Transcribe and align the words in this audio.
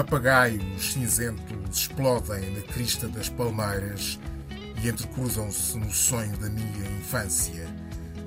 Papagaios 0.00 0.94
cinzentos 0.94 1.76
explodem 1.76 2.54
na 2.54 2.62
crista 2.62 3.06
das 3.06 3.28
palmeiras 3.28 4.18
e 4.82 4.88
entrecruzam-se 4.88 5.76
no 5.76 5.92
sonho 5.92 6.34
da 6.38 6.48
minha 6.48 6.90
infância, 6.98 7.68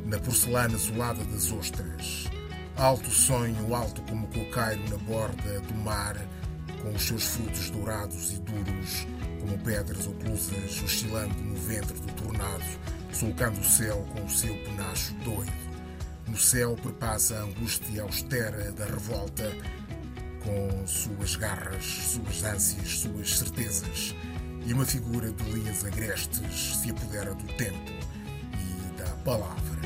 na 0.05 0.19
porcelana 0.19 0.75
azulada 0.75 1.23
das 1.23 1.51
ostras. 1.51 2.25
Alto 2.77 3.09
sonho, 3.09 3.73
alto 3.73 4.03
como 4.03 4.27
o 4.27 4.29
coqueiro 4.29 4.87
na 4.87 4.97
borda 4.97 5.61
do 5.61 5.73
mar, 5.73 6.15
com 6.79 6.91
os 6.91 7.01
seus 7.01 7.23
frutos 7.23 7.71
dourados 7.71 8.33
e 8.33 8.39
duros, 8.41 9.07
como 9.39 9.57
pedras 9.57 10.05
oclusas 10.05 10.79
oscilando 10.83 11.33
no 11.41 11.55
ventre 11.55 11.97
do 11.97 12.13
tornado, 12.13 12.63
sulcando 13.11 13.59
o 13.59 13.65
céu 13.65 14.07
com 14.13 14.23
o 14.23 14.29
seu 14.29 14.53
penacho 14.63 15.15
doido. 15.25 15.73
No 16.27 16.37
céu 16.37 16.75
perpassa 16.75 17.35
a 17.35 17.41
angústia 17.41 18.03
austera 18.03 18.71
da 18.73 18.85
revolta, 18.85 19.51
com 20.43 20.87
suas 20.87 21.35
garras, 21.35 21.83
suas 21.83 22.43
ânsias, 22.43 22.99
suas 22.99 23.37
certezas, 23.37 24.15
e 24.65 24.73
uma 24.73 24.85
figura 24.85 25.31
de 25.31 25.43
linhas 25.51 25.83
agrestes 25.83 26.77
se 26.77 26.91
apodera 26.91 27.33
do 27.33 27.47
tempo 27.55 27.91
e 28.53 28.97
da 28.97 29.09
palavra. 29.23 29.81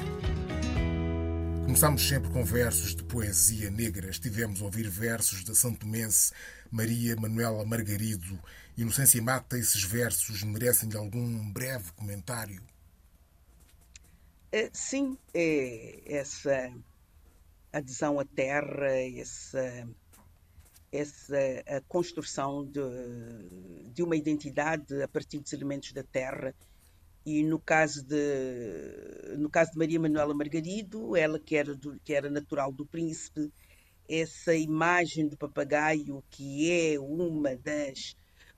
Começámos 1.66 2.07
sempre 2.07 2.31
com 2.31 2.45
versos 2.45 2.95
de 2.95 3.03
poesia 3.03 3.70
negra. 3.70 4.09
Estivemos 4.09 4.61
a 4.61 4.66
ouvir 4.66 4.89
versos 4.89 5.43
da 5.43 5.53
santomense 5.53 6.31
Maria 6.71 7.16
Manuela 7.16 7.66
Margarido. 7.66 8.39
Inocência 8.77 9.21
Mata, 9.21 9.58
esses 9.58 9.83
versos 9.83 10.44
merecem-lhe 10.44 10.95
algum 10.95 11.52
breve 11.52 11.91
comentário? 11.91 12.61
É, 14.52 14.69
sim, 14.71 15.17
é 15.33 16.02
essa 16.05 16.71
adesão 17.73 18.19
à 18.19 18.25
terra, 18.25 18.88
essa, 19.17 19.88
essa 20.91 21.38
a 21.67 21.81
construção 21.81 22.66
de, 22.66 22.81
de 23.93 24.03
uma 24.03 24.16
identidade 24.16 25.02
a 25.02 25.07
partir 25.07 25.39
dos 25.39 25.52
elementos 25.53 25.91
da 25.91 26.03
terra. 26.03 26.53
E 27.25 27.43
no 27.43 27.59
caso 27.59 28.03
de 28.03 29.38
no 29.38 29.49
caso 29.49 29.71
de 29.71 29.77
Maria 29.77 29.99
Manuela 29.99 30.33
Margarido 30.33 31.15
ela 31.15 31.38
que 31.38 31.55
era 31.55 31.75
do, 31.75 31.99
que 31.99 32.13
era 32.13 32.30
natural 32.30 32.71
do 32.71 32.85
príncipe 32.85 33.52
essa 34.08 34.55
imagem 34.55 35.27
do 35.27 35.35
papagaio 35.35 36.23
que 36.30 36.71
é 36.71 36.97
uma 36.97 37.53
das 37.58 38.15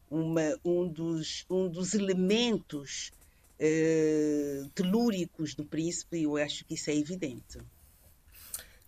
uma, 0.10 0.56
um 0.64 0.88
dos 0.88 1.48
um 1.50 1.68
dos 1.68 1.96
elementos 1.96 3.12
uh, 3.60 4.70
telúricos 4.76 5.56
do 5.56 5.66
príncipe 5.66 6.22
eu 6.22 6.38
acho 6.38 6.64
que 6.64 6.76
isso 6.76 6.92
é 6.92 6.96
evidente 6.96 7.58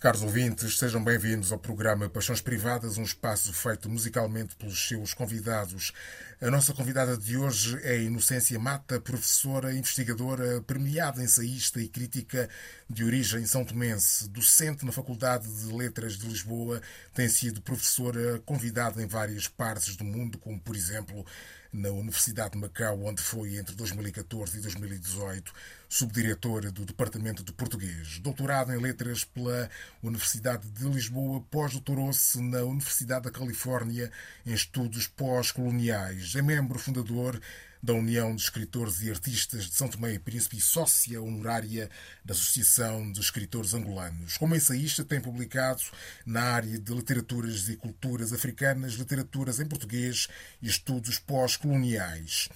Caros 0.02 0.24
ouvintes, 0.24 0.80
sejam 0.80 1.04
bem-vindos 1.04 1.52
ao 1.52 1.60
programa 1.60 2.10
Paixões 2.10 2.42
Privadas, 2.42 2.98
um 2.98 3.04
espaço 3.04 3.54
feito 3.54 3.88
musicalmente 3.88 4.56
pelos 4.56 4.88
seus 4.88 5.14
convidados. 5.14 5.94
A 6.42 6.50
nossa 6.50 6.74
convidada 6.74 7.16
de 7.16 7.38
hoje 7.38 7.80
é 7.84 8.02
Inocência 8.02 8.58
Mata, 8.58 9.00
professora, 9.00 9.72
investigadora, 9.72 10.60
premiada 10.64 11.22
ensaísta 11.22 11.80
e 11.80 11.88
crítica 11.88 12.50
de 12.90 13.04
origem 13.04 13.46
são 13.46 13.64
tomense, 13.64 14.28
docente 14.28 14.84
na 14.88 14.92
Faculdade 14.92 15.48
de 15.48 15.72
Letras 15.72 16.18
de 16.18 16.26
Lisboa, 16.26 16.82
tem 17.14 17.30
sido 17.30 17.62
professora 17.62 18.40
convidada 18.44 19.04
em 19.04 19.06
várias 19.06 19.48
partes 19.48 19.96
do 19.96 20.04
mundo, 20.04 20.40
como 20.40 20.60
por 20.60 20.76
exemplo 20.76 21.24
na 21.72 21.90
Universidade 21.90 22.52
de 22.52 22.58
Macau, 22.58 23.04
onde 23.04 23.22
foi 23.22 23.58
entre 23.58 23.76
2014 23.76 24.58
e 24.58 24.62
2018 24.62 25.54
subdiretora 25.88 26.72
do 26.72 26.86
Departamento 26.86 27.44
de 27.44 27.52
Português. 27.52 28.20
Doutorado 28.20 28.72
em 28.74 28.80
Letras 28.80 29.24
pela 29.24 29.70
Universidade 30.02 30.70
de 30.70 30.86
Lisboa, 30.86 31.42
pós-doutorou-se 31.52 32.42
na 32.42 32.62
Universidade 32.64 33.26
da 33.26 33.32
Califórnia 33.32 34.12
em 34.46 34.54
Estudos 34.54 35.08
Pós-Coloniais. 35.08 36.34
É 36.36 36.42
membro 36.42 36.80
fundador 36.80 37.40
da 37.82 37.94
União 37.94 38.36
de 38.36 38.42
Escritores 38.44 39.02
e 39.02 39.10
Artistas 39.10 39.66
de 39.66 39.74
São 39.74 39.88
Tomé 39.88 40.14
e 40.14 40.20
Príncipe 40.20 40.58
e 40.58 40.62
sócia 40.62 41.22
honorária 41.22 41.90
da 42.24 42.34
Associação 42.34 43.12
de 43.12 43.20
Escritores 43.20 43.74
Angolanos. 43.74 44.38
Como 44.38 44.56
ensaísta, 44.56 45.04
tem 45.04 45.20
publicado 45.20 45.82
na 46.26 46.42
área 46.42 46.78
de 46.78 46.94
literaturas 46.94 47.68
e 47.70 47.76
culturas 47.76 48.32
africanas, 48.32 48.94
literaturas 48.94 49.60
em 49.60 49.66
português 49.66 50.28
e 50.62 50.68
estudos 50.68 51.18
pós-coloniais. 51.18 52.50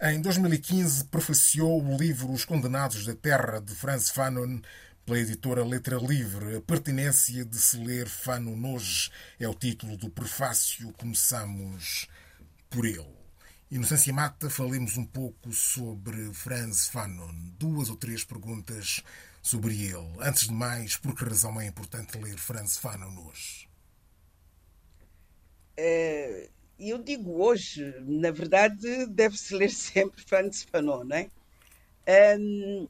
Em 0.00 0.20
2015, 0.20 1.06
profeciou 1.06 1.84
o 1.84 1.96
livro 1.96 2.30
Os 2.30 2.44
Condenados 2.44 3.04
da 3.04 3.16
Terra, 3.16 3.60
de 3.60 3.74
Franz 3.74 4.10
Fanon, 4.10 4.60
pela 5.04 5.18
editora 5.18 5.64
Letra 5.64 5.96
Livre. 5.96 6.56
A 6.56 6.60
pertinência 6.60 7.44
de 7.44 7.56
se 7.56 7.78
ler 7.78 8.06
Fanon 8.06 8.74
hoje 8.74 9.10
é 9.40 9.48
o 9.48 9.54
título 9.54 9.96
do 9.96 10.08
prefácio. 10.08 10.92
Começamos 10.92 12.06
por 12.70 12.84
ele. 12.84 13.17
Inocência 13.70 14.14
Mata, 14.14 14.48
falemos 14.48 14.96
um 14.96 15.04
pouco 15.04 15.52
sobre 15.52 16.32
Franz 16.32 16.88
Fanon. 16.88 17.34
Duas 17.58 17.90
ou 17.90 17.96
três 17.96 18.24
perguntas 18.24 19.02
sobre 19.42 19.74
ele. 19.74 20.10
Antes 20.20 20.46
de 20.46 20.54
mais, 20.54 20.96
por 20.96 21.14
que 21.14 21.22
razão 21.22 21.60
é 21.60 21.66
importante 21.66 22.16
ler 22.16 22.38
Franz 22.38 22.78
Fanon 22.78 23.26
hoje? 23.26 23.68
É, 25.76 26.48
eu 26.78 26.96
digo 26.96 27.42
hoje, 27.42 27.94
na 28.06 28.30
verdade, 28.30 29.04
deve-se 29.06 29.54
ler 29.54 29.68
sempre 29.70 30.24
Franz 30.24 30.62
Fanon, 30.62 31.04
não 31.04 31.16
é? 31.16 31.28
Um, 32.38 32.88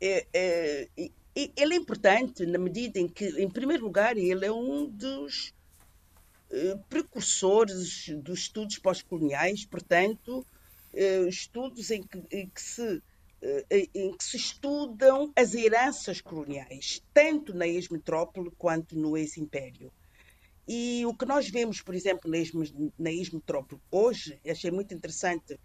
é, 0.00 0.26
é? 0.32 0.88
Ele 1.36 1.74
é 1.74 1.76
importante 1.76 2.46
na 2.46 2.58
medida 2.58 2.98
em 2.98 3.08
que, 3.08 3.26
em 3.42 3.50
primeiro 3.50 3.84
lugar, 3.84 4.16
ele 4.16 4.46
é 4.46 4.52
um 4.52 4.86
dos 4.86 5.52
precursores 6.88 8.08
dos 8.22 8.40
estudos 8.40 8.78
pós-coloniais, 8.78 9.64
portanto, 9.64 10.46
uh, 10.92 11.28
estudos 11.28 11.90
em 11.90 12.02
que, 12.02 12.22
em 12.30 12.48
que 12.48 12.60
se 12.60 12.82
uh, 12.82 13.66
em 13.70 14.16
que 14.16 14.24
se 14.24 14.36
estudam 14.36 15.32
as 15.36 15.54
heranças 15.54 16.20
coloniais, 16.20 17.02
tanto 17.12 17.54
na 17.54 17.66
ex-metrópole 17.66 18.50
quanto 18.56 18.98
no 18.98 19.16
ex-império. 19.16 19.92
E 20.66 21.04
o 21.06 21.14
que 21.14 21.26
nós 21.26 21.50
vemos, 21.50 21.82
por 21.82 21.94
exemplo, 21.94 22.30
na 22.98 23.10
ex-metrópole 23.10 23.82
hoje, 23.90 24.40
achei 24.48 24.70
muito 24.70 24.94
interessante, 24.94 25.60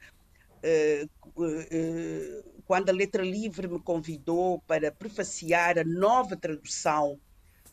quando 2.66 2.90
a 2.90 2.92
Letra 2.92 3.24
Livre 3.24 3.66
me 3.66 3.80
convidou 3.80 4.60
para 4.68 4.92
prefaciar 4.92 5.80
a 5.80 5.86
nova 5.86 6.36
tradução 6.36 7.18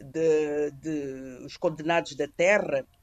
de, 0.00 0.70
de 0.72 1.44
Os 1.44 1.56
Condenados 1.56 2.14
da 2.14 2.28
Terra, 2.28 2.78
eh, 2.78 2.95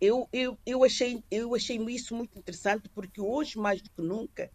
eu, 0.00 0.28
eu, 0.32 0.58
eu, 0.64 0.84
achei, 0.84 1.22
eu 1.30 1.54
achei 1.54 1.76
isso 1.76 2.14
muito 2.14 2.38
interessante 2.38 2.88
porque 2.88 3.20
hoje, 3.20 3.58
mais 3.58 3.82
do 3.82 3.90
que 3.90 4.02
nunca, 4.02 4.50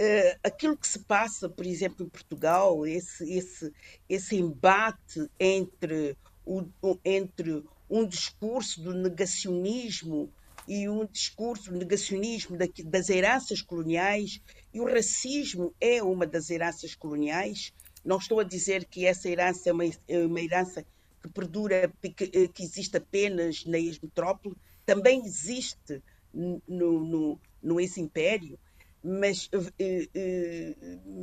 Uh, 0.00 0.38
aquilo 0.44 0.76
que 0.76 0.86
se 0.86 1.00
passa, 1.00 1.48
por 1.48 1.66
exemplo, 1.66 2.06
em 2.06 2.08
Portugal, 2.08 2.86
esse, 2.86 3.28
esse, 3.32 3.72
esse 4.08 4.36
embate 4.36 5.28
entre 5.40 6.16
o, 6.46 6.64
entre 7.04 7.64
um 7.90 8.06
discurso 8.06 8.80
do 8.80 8.94
negacionismo 8.94 10.32
e 10.68 10.88
um 10.88 11.04
discurso 11.04 11.72
do 11.72 11.78
negacionismo 11.78 12.56
das 12.84 13.08
heranças 13.08 13.60
coloniais, 13.60 14.40
e 14.72 14.80
o 14.80 14.84
racismo 14.84 15.74
é 15.80 16.00
uma 16.00 16.26
das 16.26 16.48
heranças 16.48 16.94
coloniais. 16.94 17.72
Não 18.04 18.18
estou 18.18 18.38
a 18.38 18.44
dizer 18.44 18.84
que 18.84 19.04
essa 19.04 19.28
herança 19.28 19.70
é 19.70 19.72
uma, 19.72 19.84
é 19.84 20.18
uma 20.24 20.40
herança 20.40 20.86
que 21.28 21.34
perdura, 21.34 21.92
que, 22.02 22.24
eh, 22.24 22.48
que 22.48 22.62
existe 22.62 22.96
apenas 22.96 23.64
na 23.64 23.78
ex-metrópole, 23.78 24.56
também 24.84 25.24
existe 25.24 26.02
no, 26.32 26.60
no, 26.66 27.40
no 27.62 27.80
ex-império, 27.80 28.58
mas, 29.02 29.48
eh, 29.78 30.08
eh, 30.14 30.76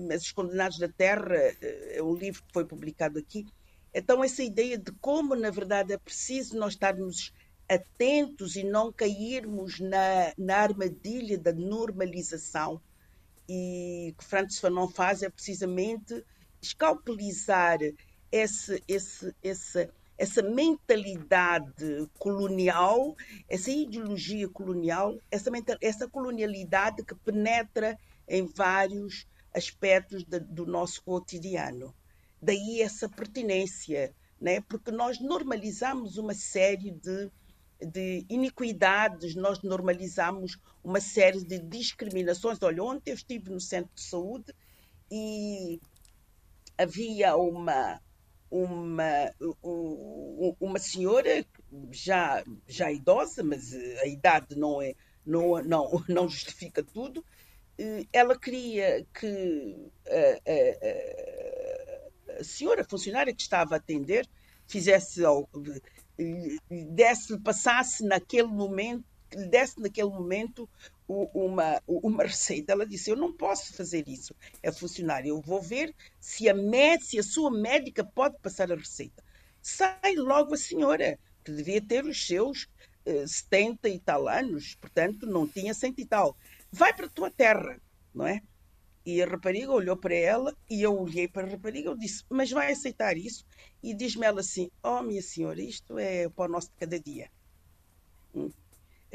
mas 0.08 0.24
Os 0.24 0.31
Condenados 0.31 0.78
da 0.78 0.88
Terra 0.88 1.36
é 1.92 2.02
um 2.02 2.16
livro 2.16 2.42
que 2.44 2.54
foi 2.54 2.66
publicado 2.66 3.19
aqui, 3.19 3.46
então, 3.98 4.22
essa 4.22 4.44
ideia 4.44 4.78
de 4.78 4.92
como, 5.00 5.36
na 5.36 5.50
verdade, 5.50 5.94
é 5.94 5.98
preciso 5.98 6.58
nós 6.58 6.74
estarmos 6.74 7.31
atentos 7.68 8.58
e 8.58 8.63
não 8.63 8.92
cairmos 8.92 9.80
na, 9.80 10.34
na 10.38 10.58
armadilha 10.58 11.38
da 11.38 11.54
normalização. 11.54 12.81
E 13.48 14.13
que 14.18 14.25
Francis 14.25 14.60
Fanon 14.60 14.90
faz 14.90 15.24
é 15.24 15.30
precisamente 15.30 16.25
escalpelizar 16.62 17.78
esse, 18.36 18.84
esse, 18.86 19.34
esse, 19.42 19.90
essa 20.18 20.42
mentalidade 20.42 22.10
colonial, 22.20 23.16
essa 23.48 23.72
ideologia 23.72 24.50
colonial, 24.50 25.18
essa, 25.32 25.50
mental, 25.50 25.78
essa 25.82 26.06
colonialidade 26.10 27.04
que 27.06 27.16
penetra 27.16 27.98
em 28.28 28.46
vários 28.46 29.26
aspectos 29.54 30.26
de, 30.26 30.40
do 30.40 30.66
nosso 30.66 31.02
cotidiano. 31.04 31.96
Daí 32.42 32.82
essa 32.82 33.08
pertinência, 33.08 34.14
né? 34.40 34.60
porque 34.62 34.92
nós 34.92 35.22
normalizamos 35.22 36.18
uma 36.18 36.34
série 36.34 36.92
de, 36.92 37.32
de 37.80 38.26
iniquidades, 38.30 39.34
nós 39.34 39.62
normalizamos 39.64 40.60
uma 40.84 41.00
série 41.00 41.42
de 41.42 41.58
discriminações. 41.58 42.62
Olha, 42.62 42.84
ontem 42.84 43.12
eu 43.12 43.16
estive 43.16 43.50
no 43.50 43.62
centro 43.62 43.96
de 43.96 44.02
saúde 44.02 44.54
e 45.10 45.80
havia 46.78 47.38
uma, 47.38 48.02
uma, 48.63 49.31
uma 50.60 50.80
senhora 50.80 51.46
já, 51.92 52.44
já 52.68 52.92
idosa, 52.92 53.44
mas 53.44 53.74
a 54.02 54.07
idade 54.07 54.56
não, 54.56 54.81
é, 54.81 54.96
não, 55.25 55.62
não, 55.63 56.04
não 56.07 56.30
justifica 56.30 56.81
tudo. 56.84 57.24
Ela 58.13 58.40
queria 58.40 59.06
que 59.13 59.92
a, 60.07 60.40
a, 62.38 62.40
a 62.40 62.44
senhora 62.44 62.86
funcionária 62.86 63.34
que 63.34 63.42
estava 63.42 63.75
a 63.75 63.78
atender 63.78 64.25
fizesse 64.68 65.22
desse, 66.92 67.38
passasse 67.40 68.06
naquele 68.06 68.48
momento, 68.48 69.04
desse 69.50 69.80
naquele 69.81 70.10
momento 70.10 70.69
uma, 71.07 71.81
uma 71.88 72.24
receita. 72.24 72.72
Ela 72.72 72.86
disse: 72.86 73.10
Eu 73.10 73.16
não 73.16 73.34
posso 73.34 73.74
fazer 73.74 74.07
isso. 74.07 74.36
É 74.62 74.72
funcionária. 74.72 75.30
Eu 75.30 75.42
vou 75.42 75.62
ver 75.62 75.94
se 76.19 76.50
a, 76.50 76.54
médica, 76.54 77.06
se 77.06 77.19
a 77.19 77.24
sua 77.24 77.52
médica 77.52 78.04
pode 78.04 78.38
passar 78.40 78.72
a 78.72 78.75
receita. 78.75 79.24
Sai 79.62 80.16
logo 80.16 80.54
a 80.54 80.57
senhora, 80.57 81.19
que 81.44 81.52
devia 81.52 81.81
ter 81.81 82.06
os 82.06 82.25
seus 82.25 82.68
eh, 83.06 83.25
70 83.28 83.90
e 83.90 84.00
tal 84.00 84.28
anos, 84.28 84.75
portanto, 84.75 85.25
não 85.25 85.48
tinha 85.48 85.74
cento 85.74 86.00
e 86.00 86.06
tal. 86.06 86.36
Vai 86.72 86.94
para 86.94 87.06
a 87.06 87.10
tua 87.10 87.31
terra, 87.31 87.80
não 88.13 88.28
é? 88.28 88.42
E 89.06 89.22
a 89.22 89.28
rapariga 89.28 89.72
olhou 89.72 89.96
para 89.96 90.16
ela 90.16 90.56
e 90.68 90.81
eu 90.81 91.00
olhei 91.00 91.28
para 91.28 91.48
a 91.48 91.51
rapariga 91.51 91.92
e 91.92 91.98
disse: 91.98 92.24
Mas 92.30 92.50
vai 92.50 92.72
aceitar 92.72 93.16
isso? 93.16 93.46
E 93.84 93.94
diz-me 93.94 94.25
ela 94.25 94.40
assim: 94.40 94.72
Oh, 94.84 95.01
minha 95.04 95.22
senhora, 95.22 95.62
isto 95.62 95.98
é 96.00 96.28
para 96.30 96.50
o 96.50 96.51
nosso 96.51 96.69
de 96.69 96.75
cada 96.78 97.00
dia. 97.00 97.30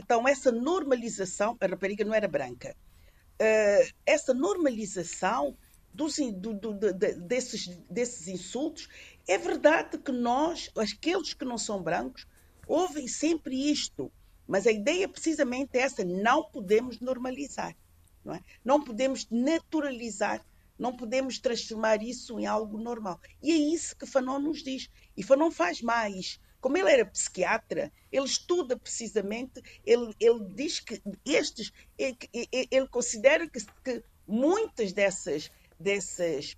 Então, 0.02 0.26
essa 0.26 0.50
normalização, 0.50 1.58
a 1.60 1.66
rapariga 1.66 2.04
não 2.04 2.14
era 2.14 2.26
branca, 2.26 2.74
uh, 2.74 3.94
essa 4.06 4.32
normalização 4.32 5.54
dos, 5.92 6.16
do, 6.16 6.54
do, 6.54 6.72
de, 6.72 7.12
desses, 7.14 7.66
desses 7.90 8.26
insultos, 8.26 8.88
é 9.28 9.36
verdade 9.36 9.98
que 9.98 10.10
nós, 10.10 10.70
aqueles 10.74 11.34
que 11.34 11.44
não 11.44 11.58
são 11.58 11.82
brancos, 11.82 12.26
ouvem 12.66 13.06
sempre 13.06 13.70
isto, 13.70 14.10
mas 14.48 14.66
a 14.66 14.72
ideia 14.72 15.06
precisamente 15.06 15.76
é 15.76 15.82
essa: 15.82 16.02
não 16.02 16.44
podemos 16.44 16.98
normalizar. 16.98 17.76
Não, 18.24 18.34
é? 18.34 18.40
não 18.64 18.82
podemos 18.82 19.26
naturalizar, 19.30 20.44
não 20.78 20.96
podemos 20.96 21.38
transformar 21.38 22.02
isso 22.02 22.40
em 22.40 22.46
algo 22.46 22.78
normal. 22.78 23.20
E 23.42 23.52
é 23.52 23.56
isso 23.56 23.94
que 23.96 24.06
Fanon 24.06 24.38
nos 24.38 24.62
diz. 24.62 24.88
E 25.14 25.22
Fanon 25.22 25.50
faz 25.50 25.82
mais. 25.82 26.40
Como 26.60 26.76
ele 26.76 26.90
era 26.90 27.06
psiquiatra, 27.06 27.92
ele 28.12 28.26
estuda 28.26 28.76
precisamente, 28.76 29.62
ele, 29.84 30.14
ele 30.20 30.44
diz 30.54 30.80
que 30.80 31.00
estes, 31.24 31.72
ele, 31.96 32.16
ele 32.70 32.88
considera 32.88 33.48
que, 33.48 33.60
que 33.82 34.02
muitas 34.26 34.92
dessas, 34.92 35.50
dessas 35.78 36.56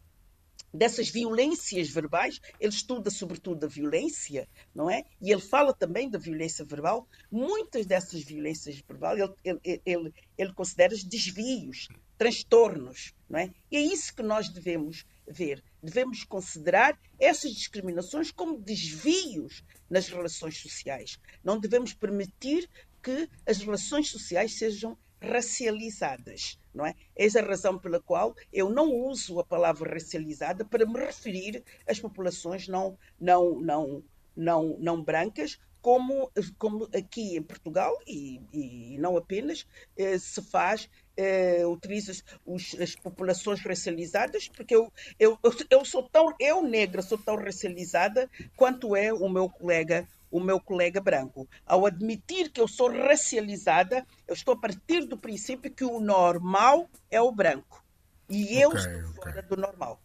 dessas 0.72 1.10
violências 1.10 1.90
verbais, 1.90 2.40
ele 2.58 2.72
estuda 2.72 3.10
sobretudo 3.10 3.64
a 3.66 3.68
violência, 3.68 4.48
não 4.74 4.88
é? 4.88 5.04
E 5.20 5.30
ele 5.30 5.40
fala 5.40 5.72
também 5.74 6.08
da 6.08 6.18
violência 6.18 6.64
verbal. 6.64 7.06
Muitas 7.30 7.84
dessas 7.84 8.22
violências 8.22 8.76
verbais 8.88 9.20
ele, 9.20 9.60
ele, 9.64 9.82
ele, 9.84 10.14
ele 10.38 10.52
considera 10.54 10.94
desvios, 10.96 11.88
transtornos, 12.16 13.12
não 13.28 13.38
é? 13.38 13.50
E 13.70 13.76
é 13.76 13.80
isso 13.80 14.14
que 14.14 14.22
nós 14.22 14.48
devemos 14.48 15.04
ver. 15.32 15.62
Devemos 15.82 16.24
considerar 16.24 16.98
essas 17.18 17.52
discriminações 17.52 18.30
como 18.30 18.60
desvios 18.60 19.64
nas 19.88 20.08
relações 20.08 20.58
sociais. 20.58 21.18
Não 21.42 21.58
devemos 21.58 21.92
permitir 21.94 22.68
que 23.02 23.28
as 23.46 23.58
relações 23.58 24.10
sociais 24.10 24.56
sejam 24.56 24.96
racializadas, 25.20 26.58
não 26.74 26.84
é? 26.84 26.94
Eis 27.16 27.36
a 27.36 27.42
razão 27.42 27.78
pela 27.78 28.00
qual 28.00 28.34
eu 28.52 28.70
não 28.70 28.90
uso 28.90 29.38
a 29.38 29.44
palavra 29.44 29.94
racializada 29.94 30.64
para 30.64 30.84
me 30.84 30.98
referir 30.98 31.62
às 31.86 32.00
populações 32.00 32.66
não 32.66 32.98
não 33.20 33.60
não 33.60 34.04
não 34.36 34.76
não 34.80 35.02
brancas, 35.02 35.58
como, 35.82 36.30
como 36.58 36.88
aqui 36.94 37.36
em 37.36 37.42
Portugal, 37.42 37.92
e, 38.06 38.40
e 38.52 38.98
não 38.98 39.16
apenas, 39.16 39.66
eh, 39.96 40.16
se 40.16 40.40
faz, 40.40 40.88
eh, 41.16 41.64
utiliza 41.66 42.12
os, 42.44 42.74
as 42.80 42.94
populações 42.94 43.60
racializadas, 43.60 44.48
porque 44.48 44.74
eu, 44.74 44.92
eu, 45.18 45.38
eu 45.70 45.84
sou 45.84 46.02
tão, 46.08 46.34
eu 46.38 46.62
negra, 46.62 47.02
sou 47.02 47.18
tão 47.18 47.36
racializada 47.36 48.28
quanto 48.56 48.96
é 48.96 49.12
o 49.12 49.28
meu 49.28 49.48
colega 49.48 50.08
o 50.30 50.40
meu 50.40 50.58
colega 50.58 50.98
branco. 50.98 51.46
Ao 51.66 51.84
admitir 51.84 52.50
que 52.50 52.58
eu 52.58 52.66
sou 52.66 52.90
racializada, 52.90 54.06
eu 54.26 54.32
estou 54.32 54.54
a 54.54 54.58
partir 54.58 55.04
do 55.04 55.18
princípio 55.18 55.70
que 55.70 55.84
o 55.84 56.00
normal 56.00 56.88
é 57.10 57.20
o 57.20 57.30
branco. 57.30 57.84
E 58.30 58.58
eu 58.58 58.70
okay, 58.70 58.80
estou 58.80 59.10
okay. 59.10 59.14
fora 59.14 59.42
do 59.42 59.56
normal. 59.56 60.02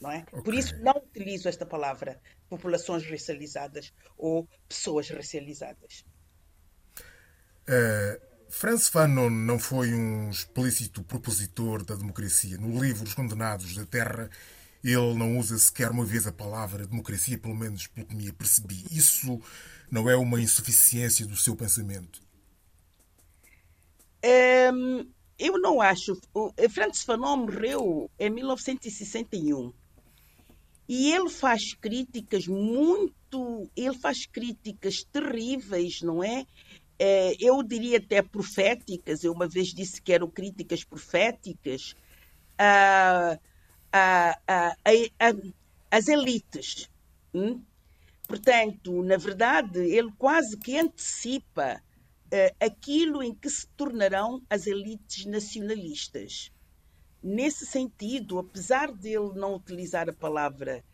Não 0.00 0.10
é? 0.10 0.24
Okay. 0.32 0.42
Por 0.42 0.54
isso 0.54 0.76
não 0.78 0.94
utilizo 0.94 1.46
esta 1.46 1.66
palavra 1.66 2.18
populações 2.48 3.08
racializadas 3.08 3.92
ou 4.16 4.48
pessoas 4.66 5.10
racializadas. 5.10 6.06
Uh, 7.68 8.35
Franz 8.48 8.88
Fanon 8.88 9.30
não 9.30 9.58
foi 9.58 9.92
um 9.92 10.30
explícito 10.30 11.02
propositor 11.02 11.84
da 11.84 11.94
democracia. 11.94 12.56
No 12.56 12.80
livro 12.82 13.04
Os 13.04 13.14
Condenados 13.14 13.74
da 13.74 13.84
Terra, 13.84 14.30
ele 14.82 15.14
não 15.14 15.38
usa 15.38 15.58
sequer 15.58 15.90
uma 15.90 16.04
vez 16.04 16.26
a 16.26 16.32
palavra 16.32 16.86
democracia, 16.86 17.38
pelo 17.38 17.56
menos 17.56 17.86
pelo 17.88 18.06
que 18.06 18.14
me 18.14 18.28
apercebi. 18.28 18.84
Isso 18.90 19.40
não 19.90 20.08
é 20.08 20.16
uma 20.16 20.40
insuficiência 20.40 21.26
do 21.26 21.36
seu 21.36 21.56
pensamento? 21.56 22.22
Um, 24.24 25.06
eu 25.38 25.58
não 25.58 25.80
acho. 25.80 26.18
O 26.32 26.52
Francis 26.70 27.04
Fanon 27.04 27.36
morreu 27.38 28.10
em 28.18 28.30
1961 28.30 29.72
e 30.88 31.12
ele 31.12 31.28
faz 31.28 31.74
críticas 31.74 32.46
muito. 32.46 33.70
Ele 33.76 33.98
faz 33.98 34.24
críticas 34.26 35.04
terríveis, 35.04 36.00
não 36.00 36.22
é? 36.22 36.46
É 36.98 37.36
eu 37.40 37.62
diria 37.62 37.98
até 37.98 38.22
proféticas. 38.22 39.24
Eu 39.24 39.32
uma 39.32 39.48
vez 39.48 39.68
disse 39.68 40.00
que 40.00 40.12
eram 40.12 40.28
críticas 40.28 40.84
proféticas. 40.84 41.94
a 42.58 43.38
a, 43.96 44.36
a, 44.46 45.34
as 45.90 46.08
elites. 46.08 46.90
Hum? 47.34 47.62
Portanto, 48.28 49.02
na 49.02 49.16
verdade, 49.16 49.78
ele 49.78 50.10
quase 50.18 50.56
que 50.56 50.78
antecipa 50.78 51.80
uh, 52.26 52.56
aquilo 52.60 53.22
em 53.22 53.34
que 53.34 53.48
se 53.48 53.66
tornarão 53.68 54.42
as 54.50 54.66
elites 54.66 55.24
nacionalistas. 55.26 56.50
Nesse 57.22 57.64
sentido, 57.66 58.38
apesar 58.38 58.92
de 58.92 59.08
ele 59.08 59.32
não 59.34 59.54
utilizar 59.54 60.08
a 60.08 60.12
palavra 60.12 60.84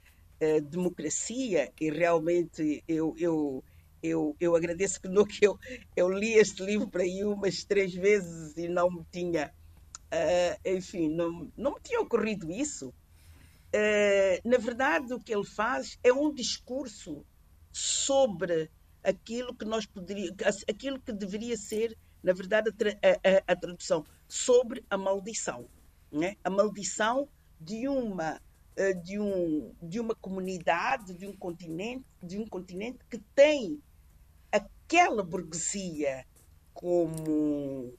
uh, 0.41 0.61
democracia, 0.61 1.73
e 1.81 1.91
realmente 1.91 2.85
eu, 2.87 3.15
eu, 3.19 3.65
eu, 4.03 4.37
eu 4.41 4.57
agradeço 4.57 5.01
que, 5.01 5.09
no, 5.09 5.27
que 5.27 5.47
eu, 5.47 5.59
eu 5.97 6.09
li 6.09 6.33
este 6.35 6.63
livro 6.63 6.89
para 6.89 7.03
aí 7.03 7.25
umas 7.25 7.65
três 7.65 7.95
vezes 7.95 8.57
e 8.57 8.69
não 8.69 8.91
me 8.91 9.05
tinha 9.11 9.53
Uh, 10.13 10.77
enfim, 10.77 11.09
não, 11.09 11.51
não 11.57 11.73
me 11.73 11.81
tinha 11.81 11.99
ocorrido 11.99 12.53
isso. 12.53 12.89
Uh, 13.75 14.47
na 14.47 14.59
verdade, 14.59 15.15
o 15.15 15.19
que 15.19 15.35
ele 15.35 15.47
faz 15.47 15.99
é 16.05 16.13
um 16.13 16.31
discurso 16.31 17.25
sobre 17.73 18.71
aquilo 19.03 19.55
que 19.55 19.65
nós 19.65 19.87
poderíamos, 19.87 20.37
aquilo 20.69 21.01
que 21.01 21.15
deveria 21.15 21.57
ser, 21.57 21.97
na 22.23 22.35
verdade, 22.35 22.69
a, 22.69 23.51
a, 23.51 23.53
a 23.53 23.57
tradução, 23.57 24.05
sobre 24.29 24.85
a 24.91 24.99
maldição. 24.99 25.67
Né? 26.11 26.37
A 26.45 26.51
maldição 26.51 27.27
de 27.59 27.89
uma 27.89 28.37
uh, 28.37 29.03
de, 29.03 29.19
um, 29.19 29.75
de 29.83 29.99
uma 29.99 30.15
comunidade, 30.15 31.15
de 31.15 31.27
um 31.27 31.35
continente, 31.35 32.05
de 32.23 32.39
um 32.39 32.47
continente 32.47 32.99
que 33.09 33.19
tem 33.35 33.83
aquela 34.93 35.23
burguesia 35.23 36.27
como 36.75 37.99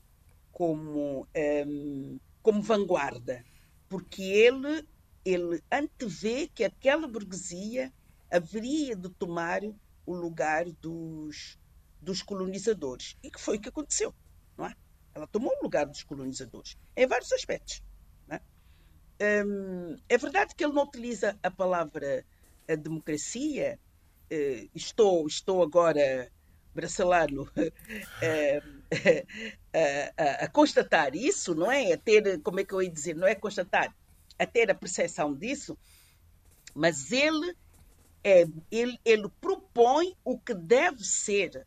como, 0.52 1.28
um, 1.36 2.20
como 2.44 2.62
vanguarda, 2.62 3.44
porque 3.90 4.22
ele, 4.22 4.88
ele 5.26 5.64
antevê 5.72 6.48
que 6.48 6.64
aquela 6.64 7.08
burguesia 7.08 7.92
haveria 8.30 8.96
de 8.96 9.10
tomar 9.10 9.62
o 10.06 10.14
lugar 10.14 10.66
dos, 10.74 11.58
dos 12.00 12.22
colonizadores. 12.22 13.18
E 13.24 13.32
que 13.32 13.42
foi 13.42 13.58
o 13.58 13.60
que 13.60 13.70
aconteceu, 13.70 14.14
não 14.56 14.68
é? 14.68 14.76
Ela 15.16 15.26
tomou 15.26 15.52
o 15.60 15.64
lugar 15.64 15.88
dos 15.88 16.04
colonizadores, 16.04 16.78
em 16.96 17.08
vários 17.08 17.32
aspectos. 17.32 17.82
É? 18.30 19.44
Hum, 19.44 19.98
é 20.08 20.18
verdade 20.20 20.54
que 20.54 20.64
ele 20.64 20.74
não 20.74 20.84
utiliza 20.84 21.36
a 21.42 21.50
palavra 21.50 22.24
a 22.70 22.76
democracia. 22.76 23.80
Uh, 24.32 24.70
estou, 24.76 25.26
estou 25.26 25.64
agora 25.64 26.32
bracelano 26.74 27.50
a, 27.56 27.64
a, 30.44 30.48
constatar 30.48 31.16
isso, 31.16 31.56
não 31.56 31.72
é? 31.72 31.94
A 31.94 31.98
ter, 31.98 32.42
como 32.42 32.60
é 32.60 32.64
que 32.64 32.74
eu 32.74 32.82
ia 32.82 32.90
dizer, 32.90 33.16
não 33.16 33.28
é 33.28 33.36
constatar, 33.36 33.96
a 34.38 34.46
ter 34.46 34.70
a 34.70 34.76
percepção 34.76 35.34
disso, 35.34 35.78
mas 36.74 37.12
ele, 37.12 37.56
é, 38.24 38.46
ele, 38.72 39.00
ele 39.06 39.30
propõe 39.42 40.16
o 40.24 40.38
que 40.38 40.54
deve 40.54 41.04
ser, 41.04 41.66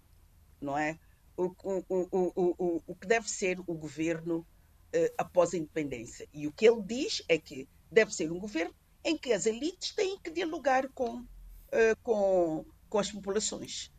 não 0.60 0.76
é? 0.76 0.98
O, 1.36 1.54
o, 1.62 1.84
o, 1.88 2.32
o, 2.58 2.82
o 2.86 2.94
que 2.94 3.06
deve 3.06 3.28
ser 3.28 3.60
o 3.60 3.74
governo 3.74 4.38
uh, 4.38 5.14
após 5.18 5.52
a 5.52 5.58
independência. 5.58 6.26
E 6.32 6.46
o 6.46 6.52
que 6.52 6.66
ele 6.66 6.82
diz 6.82 7.22
é 7.28 7.36
que 7.36 7.68
deve 7.92 8.14
ser 8.14 8.32
um 8.32 8.38
governo 8.38 8.74
em 9.04 9.18
que 9.18 9.32
as 9.32 9.44
elites 9.44 9.94
têm 9.94 10.18
que 10.18 10.30
dialogar 10.30 10.88
com 10.88 11.18
uh, 11.18 11.96
com, 12.02 12.64
com 12.88 12.98
as 12.98 13.12
populações. 13.12 13.92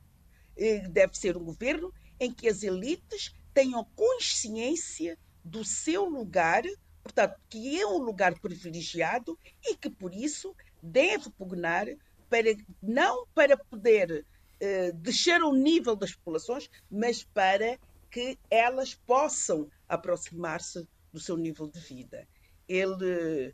Deve 0.89 1.17
ser 1.17 1.37
um 1.37 1.43
governo 1.43 1.93
em 2.19 2.31
que 2.31 2.47
as 2.47 2.63
elites 2.63 3.33
tenham 3.53 3.83
consciência 3.95 5.17
do 5.43 5.63
seu 5.63 6.05
lugar, 6.05 6.63
portanto, 7.01 7.39
que 7.49 7.79
é 7.79 7.87
um 7.87 7.97
lugar 7.97 8.37
privilegiado 8.39 9.37
e 9.65 9.75
que, 9.75 9.89
por 9.89 10.13
isso, 10.13 10.55
deve 10.81 11.29
pugnar 11.31 11.87
para, 12.29 12.55
não 12.81 13.25
para 13.33 13.57
poder 13.57 14.25
uh, 14.61 14.93
descer 14.97 15.41
o 15.41 15.53
nível 15.53 15.95
das 15.95 16.13
populações, 16.13 16.69
mas 16.89 17.23
para 17.23 17.79
que 18.11 18.37
elas 18.49 18.93
possam 18.93 19.69
aproximar-se 19.87 20.87
do 21.11 21.19
seu 21.19 21.37
nível 21.37 21.67
de 21.67 21.79
vida. 21.79 22.27
Ele 22.67 23.53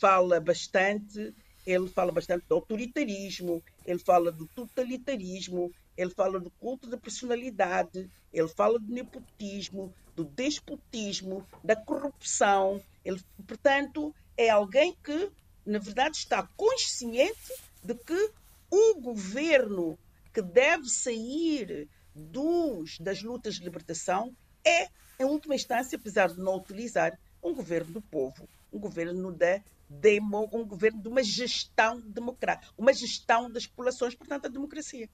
fala 0.00 0.40
bastante, 0.40 1.34
ele 1.66 1.88
fala 1.88 2.12
bastante 2.12 2.46
do 2.48 2.54
autoritarismo, 2.54 3.62
ele 3.84 3.98
fala 3.98 4.32
do 4.32 4.46
totalitarismo, 4.48 5.72
ele 5.96 6.10
fala 6.10 6.38
do 6.38 6.50
culto 6.50 6.88
da 6.88 6.96
personalidade, 6.96 8.10
ele 8.32 8.48
fala 8.48 8.78
do 8.78 8.92
nepotismo, 8.92 9.94
do 10.14 10.24
despotismo, 10.24 11.46
da 11.64 11.74
corrupção. 11.74 12.82
Ele, 13.04 13.20
portanto, 13.46 14.14
é 14.36 14.50
alguém 14.50 14.96
que, 15.02 15.30
na 15.64 15.78
verdade, 15.78 16.18
está 16.18 16.46
consciente 16.56 17.54
de 17.82 17.94
que 17.94 18.30
o 18.70 19.00
governo 19.00 19.98
que 20.32 20.42
deve 20.42 20.88
sair 20.88 21.88
dos, 22.14 22.98
das 22.98 23.22
lutas 23.22 23.54
de 23.54 23.64
libertação 23.64 24.34
é, 24.64 24.88
em 25.18 25.24
última 25.24 25.54
instância, 25.54 25.96
apesar 25.96 26.28
de 26.28 26.38
não 26.38 26.56
utilizar, 26.56 27.18
um 27.42 27.54
governo 27.54 27.92
do 27.92 28.02
povo, 28.02 28.48
um 28.72 28.78
governo 28.78 29.32
da 29.32 29.62
demo, 29.88 30.48
um 30.52 30.64
governo 30.64 31.00
de 31.00 31.08
uma 31.08 31.22
gestão 31.22 32.00
democrática, 32.00 32.72
uma 32.76 32.92
gestão 32.92 33.50
das 33.50 33.66
populações, 33.66 34.14
portanto, 34.14 34.46
a 34.46 34.50
democracia. 34.50 35.08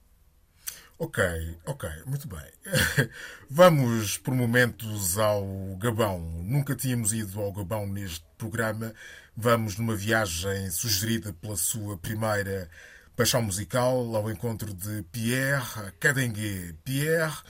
Ok, 1.03 1.21
ok, 1.65 1.89
muito 2.05 2.29
bem. 2.29 2.49
Vamos 3.51 4.17
por 4.17 4.33
momentos 4.33 5.17
ao 5.17 5.45
Gabão. 5.75 6.21
Nunca 6.45 6.73
tínhamos 6.77 7.11
ido 7.11 7.41
ao 7.41 7.51
Gabão 7.51 7.85
neste 7.85 8.23
programa. 8.37 8.93
Vamos 9.35 9.77
numa 9.77 9.97
viagem 9.97 10.71
sugerida 10.71 11.33
pela 11.33 11.57
sua 11.57 11.97
primeira 11.97 12.69
paixão 13.17 13.41
musical 13.41 14.15
ao 14.15 14.31
encontro 14.31 14.73
de 14.73 15.03
Pierre 15.11 15.91
Cadengue. 15.99 16.73
Pierre 16.85 17.43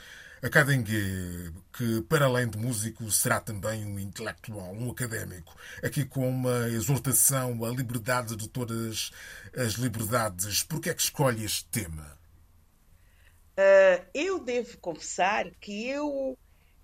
Cadengue, 0.50 1.52
que 1.72 2.02
para 2.08 2.24
além 2.26 2.48
de 2.48 2.58
músico 2.58 3.08
será 3.08 3.38
também 3.38 3.86
um 3.86 4.00
intelectual, 4.00 4.74
um 4.74 4.90
académico, 4.90 5.56
aqui 5.80 6.04
com 6.04 6.28
uma 6.28 6.68
exortação 6.70 7.64
à 7.64 7.70
liberdade 7.70 8.34
de 8.34 8.48
todas 8.48 9.12
as 9.56 9.74
liberdades. 9.74 10.64
Por 10.64 10.80
que 10.80 10.90
é 10.90 10.94
que 10.94 11.02
escolhe 11.02 11.44
este 11.44 11.64
tema? 11.66 12.13
Uh, 13.56 14.04
eu 14.12 14.40
devo 14.40 14.76
confessar 14.78 15.48
que 15.60 15.86
eu 15.86 16.36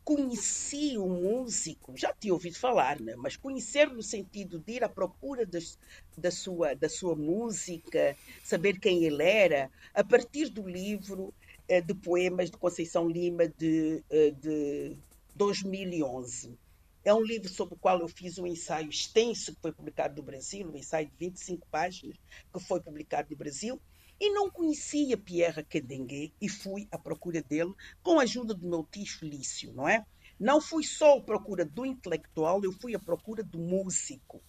conheci 0.04 0.96
o 0.96 1.08
músico, 1.08 1.96
já 1.96 2.12
tinha 2.12 2.32
ouvido 2.32 2.56
falar, 2.56 3.00
né? 3.00 3.14
mas 3.16 3.36
conhecer 3.36 3.88
no 3.88 4.02
sentido 4.02 4.58
de 4.58 4.74
ir 4.74 4.84
à 4.84 4.88
procura 4.88 5.44
da, 6.16 6.30
sua, 6.30 6.74
da 6.74 6.88
sua 6.88 7.14
música, 7.16 8.16
saber 8.42 8.78
quem 8.78 9.04
ele 9.04 9.22
era, 9.22 9.70
a 9.92 10.02
partir 10.02 10.48
do 10.48 10.68
livro 10.68 11.34
uh, 11.68 11.82
de 11.84 11.94
poemas 11.94 12.50
de 12.50 12.56
Conceição 12.56 13.08
Lima 13.08 13.48
de, 13.48 14.02
uh, 14.10 14.32
de 14.40 14.96
2011. 15.34 16.56
É 17.04 17.14
um 17.14 17.22
livro 17.22 17.48
sobre 17.48 17.74
o 17.74 17.78
qual 17.78 17.98
eu 18.00 18.08
fiz 18.08 18.38
um 18.38 18.46
ensaio 18.46 18.90
extenso 18.90 19.54
que 19.54 19.60
foi 19.60 19.72
publicado 19.72 20.16
no 20.16 20.22
Brasil, 20.22 20.68
um 20.68 20.76
ensaio 20.76 21.06
de 21.06 21.14
25 21.18 21.66
páginas 21.70 22.16
que 22.52 22.60
foi 22.60 22.80
publicado 22.80 23.28
no 23.30 23.36
Brasil, 23.36 23.80
e 24.20 24.30
não 24.30 24.50
conhecia 24.50 25.16
Pierre 25.16 25.64
Cadengue 25.64 26.34
e 26.40 26.48
fui 26.48 26.86
à 26.92 26.98
procura 26.98 27.42
dele 27.42 27.72
com 28.02 28.20
a 28.20 28.24
ajuda 28.24 28.52
do 28.52 28.68
meu 28.68 28.86
tio 28.90 29.06
Felício, 29.06 29.72
não 29.72 29.88
é? 29.88 30.04
Não 30.38 30.60
fui 30.60 30.84
só 30.84 31.18
à 31.18 31.20
procura 31.22 31.64
do 31.64 31.86
intelectual, 31.86 32.62
eu 32.62 32.72
fui 32.72 32.94
à 32.94 32.98
procura 32.98 33.42
do 33.42 33.58
músico. 33.58 34.42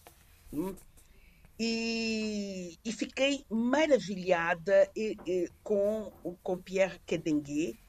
Hum? 0.51 0.75
E, 1.57 2.77
e, 2.83 2.91
fiquei 2.91 3.45
maravilhada 3.49 4.89
e, 4.95 5.15
e, 5.25 5.49
com, 5.63 6.11
com 6.41 6.57
Pierre 6.57 6.99
Cadengue, 7.05 7.79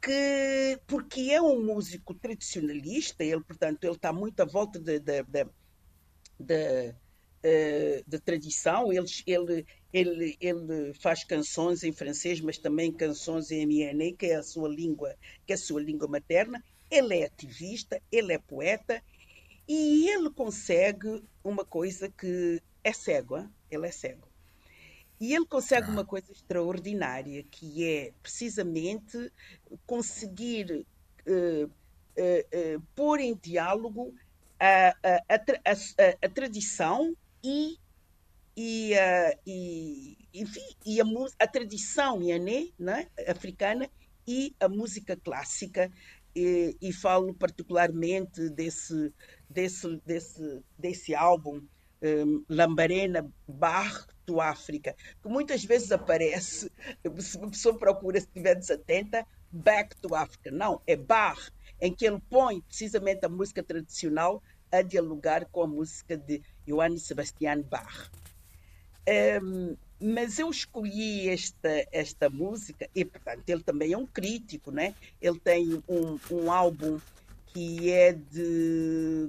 que, 0.00 0.80
porque 0.86 1.30
é 1.30 1.42
um 1.42 1.62
músico 1.62 2.14
tradicionalista, 2.14 3.22
ele, 3.22 3.44
portanto, 3.44 3.84
ele 3.84 3.94
está 3.94 4.12
muito 4.12 4.40
à 4.40 4.46
volta 4.46 4.80
da, 4.80 4.98
da, 4.98 5.44
da 6.38 6.94
uh, 7.44 8.04
de 8.06 8.18
tradição. 8.18 8.92
Ele, 8.92 9.06
ele, 9.26 9.66
ele, 9.92 10.36
ele 10.40 10.94
faz 10.94 11.24
canções 11.24 11.82
em 11.82 11.92
francês, 11.92 12.40
mas 12.40 12.58
também 12.58 12.92
canções 12.92 13.50
em 13.50 13.66
MNE, 13.66 14.12
que 14.12 14.26
é 14.26 14.36
a 14.36 14.42
sua 14.42 14.68
língua, 14.68 15.16
que 15.46 15.52
é 15.52 15.56
a 15.56 15.58
sua 15.58 15.80
língua 15.80 16.08
materna. 16.08 16.62
Ele 16.90 17.18
é 17.18 17.24
ativista, 17.26 18.00
ele 18.10 18.32
é 18.32 18.38
poeta 18.38 19.02
e 19.68 20.08
ele 20.08 20.30
consegue 20.30 21.22
uma 21.44 21.64
coisa 21.64 22.08
que 22.08 22.60
é 22.82 22.92
cego, 22.92 23.38
hein? 23.38 23.48
ele 23.70 23.86
é 23.86 23.92
cego. 23.92 24.28
E 25.20 25.34
ele 25.34 25.46
consegue 25.46 25.88
ah. 25.88 25.92
uma 25.92 26.04
coisa 26.04 26.32
extraordinária, 26.32 27.44
que 27.50 27.84
é 27.84 28.12
precisamente 28.22 29.30
conseguir 29.86 30.86
uh, 31.26 31.66
uh, 31.66 31.66
uh, 31.66 32.82
pôr 32.94 33.20
em 33.20 33.34
diálogo 33.34 34.14
a, 34.58 34.88
a, 35.02 35.16
a, 35.28 36.26
a, 36.26 36.28
tradição 36.28 37.14
e, 37.44 37.78
e, 38.56 38.92
uh, 38.94 39.38
e, 39.46 40.18
enfim, 40.34 40.66
e 40.84 41.00
a, 41.00 41.04
a 41.38 41.46
tradição 41.46 42.22
iané, 42.22 42.68
né, 42.78 43.08
africana 43.28 43.88
e 44.26 44.54
a 44.60 44.68
música 44.68 45.16
clássica. 45.16 45.90
E, 46.34 46.76
e, 46.80 46.92
falo 46.92 47.34
particularmente 47.34 48.48
desse, 48.50 49.12
desse, 49.48 50.00
desse, 50.06 50.62
desse 50.78 51.12
álbum 51.12 51.60
um, 52.02 52.44
Lambarena 52.48 53.28
Bar 53.48 54.06
do 54.24 54.40
África, 54.40 54.94
que 55.20 55.28
muitas 55.28 55.64
vezes 55.64 55.90
aparece, 55.90 56.70
se 57.18 57.36
uma 57.36 57.50
pessoa 57.50 57.76
procura, 57.76 58.20
se 58.20 58.26
estiver 58.26 58.54
desatenta, 58.54 59.26
Back 59.50 59.96
to 59.96 60.14
Africa. 60.14 60.50
Não, 60.50 60.80
é 60.86 60.94
Bar, 60.96 61.36
em 61.80 61.92
que 61.92 62.06
ele 62.06 62.20
põe 62.30 62.60
precisamente 62.60 63.24
a 63.26 63.28
música 63.28 63.62
tradicional 63.62 64.42
a 64.70 64.82
dialogar 64.82 65.46
com 65.46 65.62
a 65.62 65.66
música 65.66 66.16
de 66.16 66.40
Johann 66.66 66.96
Sebastian 66.96 67.62
Bach. 67.62 68.10
Mas 70.02 70.38
eu 70.38 70.48
escolhi 70.48 71.28
esta, 71.28 71.86
esta 71.92 72.30
música, 72.30 72.88
e 72.94 73.04
portanto 73.04 73.48
ele 73.48 73.62
também 73.62 73.92
é 73.92 73.98
um 73.98 74.06
crítico, 74.06 74.70
né? 74.70 74.94
ele 75.20 75.38
tem 75.38 75.82
um, 75.86 76.18
um 76.30 76.50
álbum 76.50 76.98
que 77.52 77.90
é 77.90 78.12
de 78.12 79.28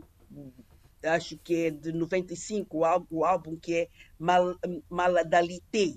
acho 1.03 1.37
que 1.37 1.65
é 1.65 1.69
de 1.71 1.91
95, 1.91 2.77
o 2.77 2.85
álbum, 2.85 3.07
o 3.09 3.25
álbum 3.25 3.55
que 3.55 3.75
é 3.75 3.87
Mal, 4.19 4.55
Maladalité, 4.89 5.95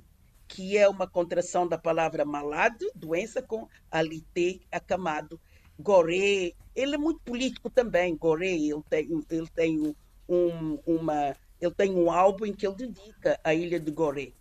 que 0.48 0.76
é 0.76 0.88
uma 0.88 1.06
contração 1.06 1.68
da 1.68 1.76
palavra 1.76 2.24
malade, 2.24 2.90
doença, 2.94 3.42
com 3.42 3.68
alité, 3.90 4.60
acamado. 4.72 5.40
Goré, 5.78 6.52
ele 6.74 6.94
é 6.94 6.98
muito 6.98 7.20
político 7.20 7.68
também, 7.68 8.16
Goré, 8.16 8.52
ele 8.52 8.82
tem, 8.88 9.24
ele 9.30 9.48
tem 9.54 9.94
um, 10.28 10.78
uma, 10.86 11.36
ele 11.64 11.74
tem 11.74 11.94
um 11.94 12.10
álbum 12.10 12.46
em 12.46 12.52
que 12.52 12.66
ele 12.66 12.76
dedica 12.76 13.38
à 13.42 13.54
ilha 13.54 13.80
de 13.80 13.90
Goré. 13.90 14.32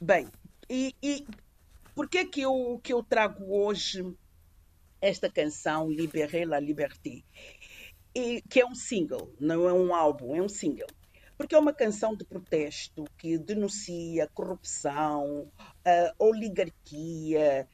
Bem, 0.00 0.28
e, 0.68 0.94
e 1.02 1.26
por 1.94 2.08
que 2.08 2.24
que 2.24 2.40
eu, 2.42 2.80
que 2.82 2.92
eu 2.92 3.02
trago 3.02 3.44
hoje 3.52 4.14
esta 5.00 5.30
canção 5.30 5.90
Libérez 5.90 6.48
la 6.48 6.60
Liberté? 6.60 7.22
E, 8.14 8.42
que 8.42 8.60
é 8.60 8.66
um 8.66 8.74
single, 8.74 9.34
não 9.38 9.68
é 9.68 9.72
um 9.72 9.94
álbum, 9.94 10.34
é 10.34 10.42
um 10.42 10.48
single. 10.48 10.88
Porque 11.36 11.54
é 11.54 11.58
uma 11.58 11.72
canção 11.72 12.14
de 12.14 12.24
protesto 12.24 13.04
que 13.16 13.38
denuncia 13.38 14.28
corrupção, 14.34 15.50
a 15.84 16.12
oligarquia, 16.18 17.66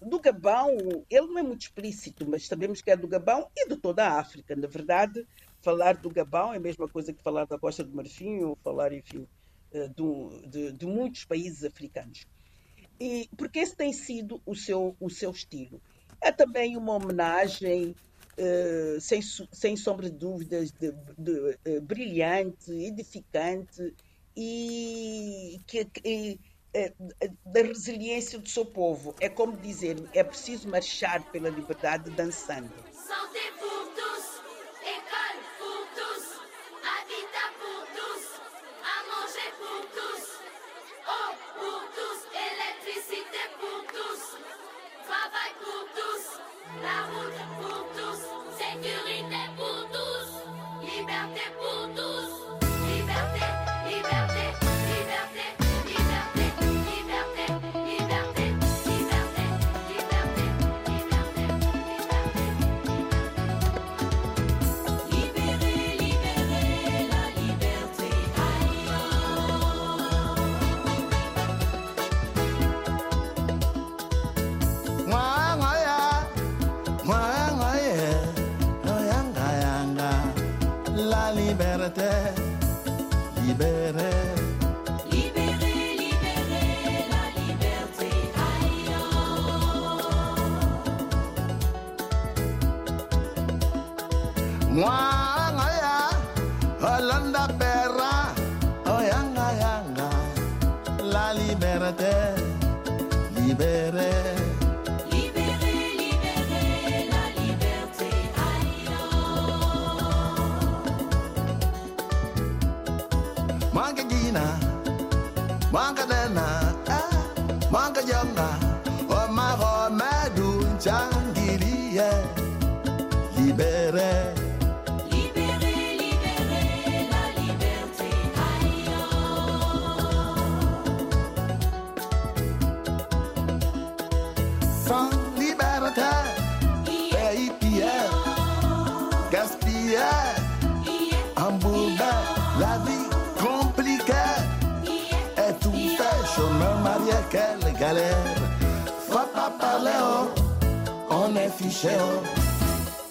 do 0.00 0.18
Gabão, 0.20 0.76
ele 1.10 1.26
não 1.26 1.38
é 1.38 1.42
muito 1.42 1.62
explícito, 1.62 2.28
mas 2.28 2.46
sabemos 2.46 2.80
que 2.80 2.90
é 2.90 2.96
do 2.96 3.06
Gabão 3.06 3.48
e 3.56 3.68
de 3.68 3.76
toda 3.76 4.06
a 4.06 4.18
África. 4.18 4.56
Na 4.56 4.66
verdade, 4.66 5.26
falar 5.60 5.96
do 5.96 6.10
Gabão 6.10 6.52
é 6.52 6.56
a 6.56 6.60
mesma 6.60 6.88
coisa 6.88 7.12
que 7.12 7.22
falar 7.22 7.46
da 7.46 7.58
Costa 7.58 7.84
do 7.84 7.94
Marfim 7.94 8.40
ou 8.40 8.56
falar, 8.62 8.92
enfim, 8.92 9.26
eh, 9.72 9.88
de, 10.46 10.72
de, 10.72 10.86
muitos 10.86 11.24
países 11.24 11.64
africanos. 11.64 12.26
E, 13.00 13.28
porque 13.36 13.58
esse 13.58 13.76
tem 13.76 13.92
sido 13.92 14.40
o 14.46 14.54
seu, 14.54 14.96
o 15.00 15.10
seu 15.10 15.30
estilo. 15.30 15.80
É 16.20 16.32
também 16.32 16.76
uma 16.76 16.94
homenagem, 16.94 17.94
uh, 18.38 19.00
sem, 19.00 19.20
sem 19.52 19.76
sombra 19.76 20.10
de 20.10 20.16
dúvidas, 20.16 20.72
de, 20.72 20.92
de, 21.16 21.32
uh, 21.32 21.80
brilhante, 21.82 22.72
edificante 22.72 23.94
e 24.36 25.60
que, 25.66 25.86
da 27.44 27.62
resiliência 27.62 28.38
do 28.38 28.48
seu 28.48 28.64
povo. 28.64 29.14
É 29.20 29.28
como 29.28 29.56
dizer, 29.56 29.96
é 30.12 30.24
preciso 30.24 30.68
marchar 30.68 31.22
pela 31.30 31.48
liberdade 31.48 32.10
dançando. 32.10 32.72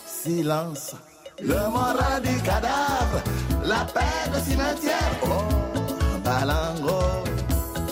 Silence. 0.05 0.95
Le 1.41 1.69
moral 1.69 2.21
du 2.23 2.41
cadavre, 2.41 3.21
la 3.63 3.85
paix 3.93 4.29
de 4.33 4.39
cimetière. 4.39 5.13
Oh, 5.23 5.27
balango. 6.23 6.99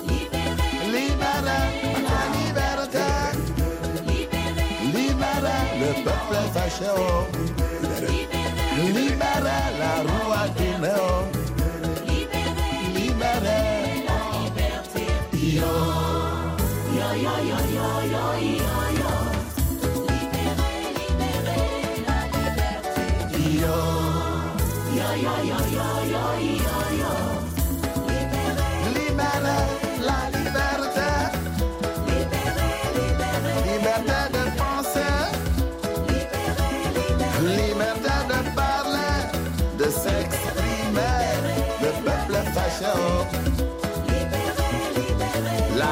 Libéré, 0.07 0.55
libéré, 0.93 1.60
la 2.08 2.21
liberté. 2.38 3.08
Libéré, 4.08 4.67
libéré, 4.93 5.58
le 5.80 6.04
peuple 6.04 6.38
fâché. 6.54 6.89
Oh. 6.97 7.25
Libéré, 8.78 9.60
la 9.80 9.93
roue 10.04 10.32
à 10.34 10.47
tourner. 10.49 10.97
Oh. 10.97 11.35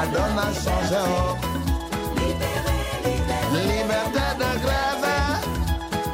La 0.04 0.10
donne 0.10 0.38
a 0.38 0.52
changé. 0.52 1.04
Libéré, 2.16 2.78
libéré. 3.04 3.60
Liberté 3.72 4.26
de 4.40 4.50
grève. 4.64 5.08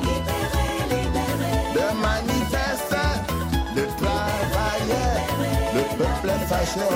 Libéré, 0.07 0.67
libéré. 0.91 1.53
De 1.75 1.87
manifester, 2.07 3.13
de 3.75 3.85
travailler. 4.01 5.11
Le 5.75 5.83
peuple 5.99 6.31
fâché. 6.47 6.91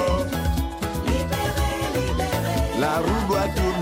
Libéré, 1.07 1.71
libéré. 1.95 2.57
La 2.79 2.95
roue 2.99 3.25
doit 3.29 3.49
tourner. 3.57 3.74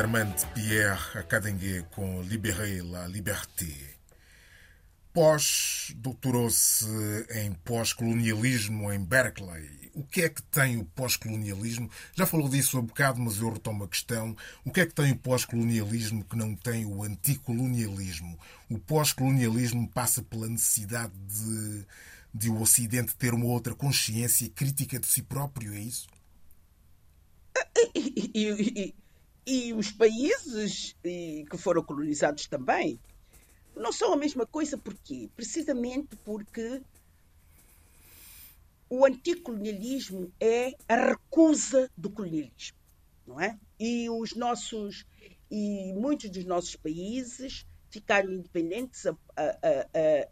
Armand 0.00 0.34
Pierre 0.54 1.18
Acadengue 1.18 1.84
com 1.90 2.22
Libéré 2.22 2.80
la 2.80 3.06
Liberté. 3.06 3.98
Pós-doutorou-se 5.12 6.86
em 7.34 7.52
pós-colonialismo 7.52 8.90
em 8.90 9.04
Berkeley. 9.04 9.90
O 9.92 10.02
que 10.02 10.22
é 10.22 10.30
que 10.30 10.42
tem 10.44 10.78
o 10.78 10.86
pós-colonialismo? 10.86 11.90
Já 12.14 12.24
falou 12.24 12.48
disso 12.48 12.78
há 12.78 12.80
um 12.80 12.86
bocado, 12.86 13.20
mas 13.20 13.36
eu 13.36 13.52
retomo 13.52 13.84
a 13.84 13.88
questão. 13.88 14.34
O 14.64 14.72
que 14.72 14.80
é 14.80 14.86
que 14.86 14.94
tem 14.94 15.12
o 15.12 15.18
pós-colonialismo 15.18 16.24
que 16.24 16.36
não 16.36 16.56
tem 16.56 16.86
o 16.86 17.02
anticolonialismo? 17.02 18.38
O 18.70 18.78
pós-colonialismo 18.78 19.86
passa 19.86 20.22
pela 20.22 20.48
necessidade 20.48 21.12
de, 21.26 21.86
de 22.32 22.48
o 22.48 22.58
Ocidente 22.58 23.14
ter 23.16 23.34
uma 23.34 23.44
outra 23.44 23.74
consciência 23.74 24.48
crítica 24.48 24.98
de 24.98 25.06
si 25.06 25.20
próprio, 25.20 25.74
é 25.74 25.80
isso? 25.80 26.08
E- 27.94 28.94
e- 29.52 29.72
os 29.74 29.90
países 29.90 30.94
que 31.02 31.56
foram 31.58 31.82
colonizados 31.82 32.46
também 32.46 32.98
não 33.76 33.92
são 33.92 34.12
a 34.12 34.16
mesma 34.16 34.46
coisa, 34.46 34.76
porquê? 34.76 35.28
Precisamente 35.36 36.16
porque 36.24 36.82
o 38.88 39.04
anticolonialismo 39.04 40.32
é 40.40 40.74
a 40.88 40.96
recusa 41.10 41.90
do 41.96 42.10
colonialismo, 42.10 42.76
não 43.26 43.40
é? 43.40 43.58
E 43.78 44.10
os 44.10 44.34
nossos 44.34 45.06
e 45.50 45.92
muitos 45.94 46.30
dos 46.30 46.44
nossos 46.44 46.76
países 46.76 47.66
ficaram 47.90 48.32
independentes 48.32 49.06
a- 49.06 49.16
a- 49.36 49.86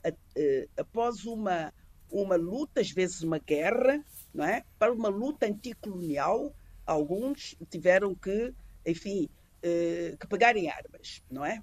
a- 0.05 0.81
após 0.81 1.25
uma 1.25 1.73
uma 2.11 2.37
luta, 2.37 2.81
às 2.81 2.91
vezes 2.91 3.21
uma 3.23 3.39
guerra, 3.39 4.03
não 4.33 4.43
é? 4.43 4.65
Para 4.79 4.91
uma 4.95 5.11
luta 5.11 5.45
anticolonial, 5.45 6.55
alguns 6.87 7.55
tiveram 7.69 8.15
que, 8.15 8.55
enfim, 8.91 9.29
eh, 9.63 10.17
que 10.19 10.27
pegarem 10.27 10.71
armas, 10.71 11.23
não 11.31 11.45
é? 11.45 11.63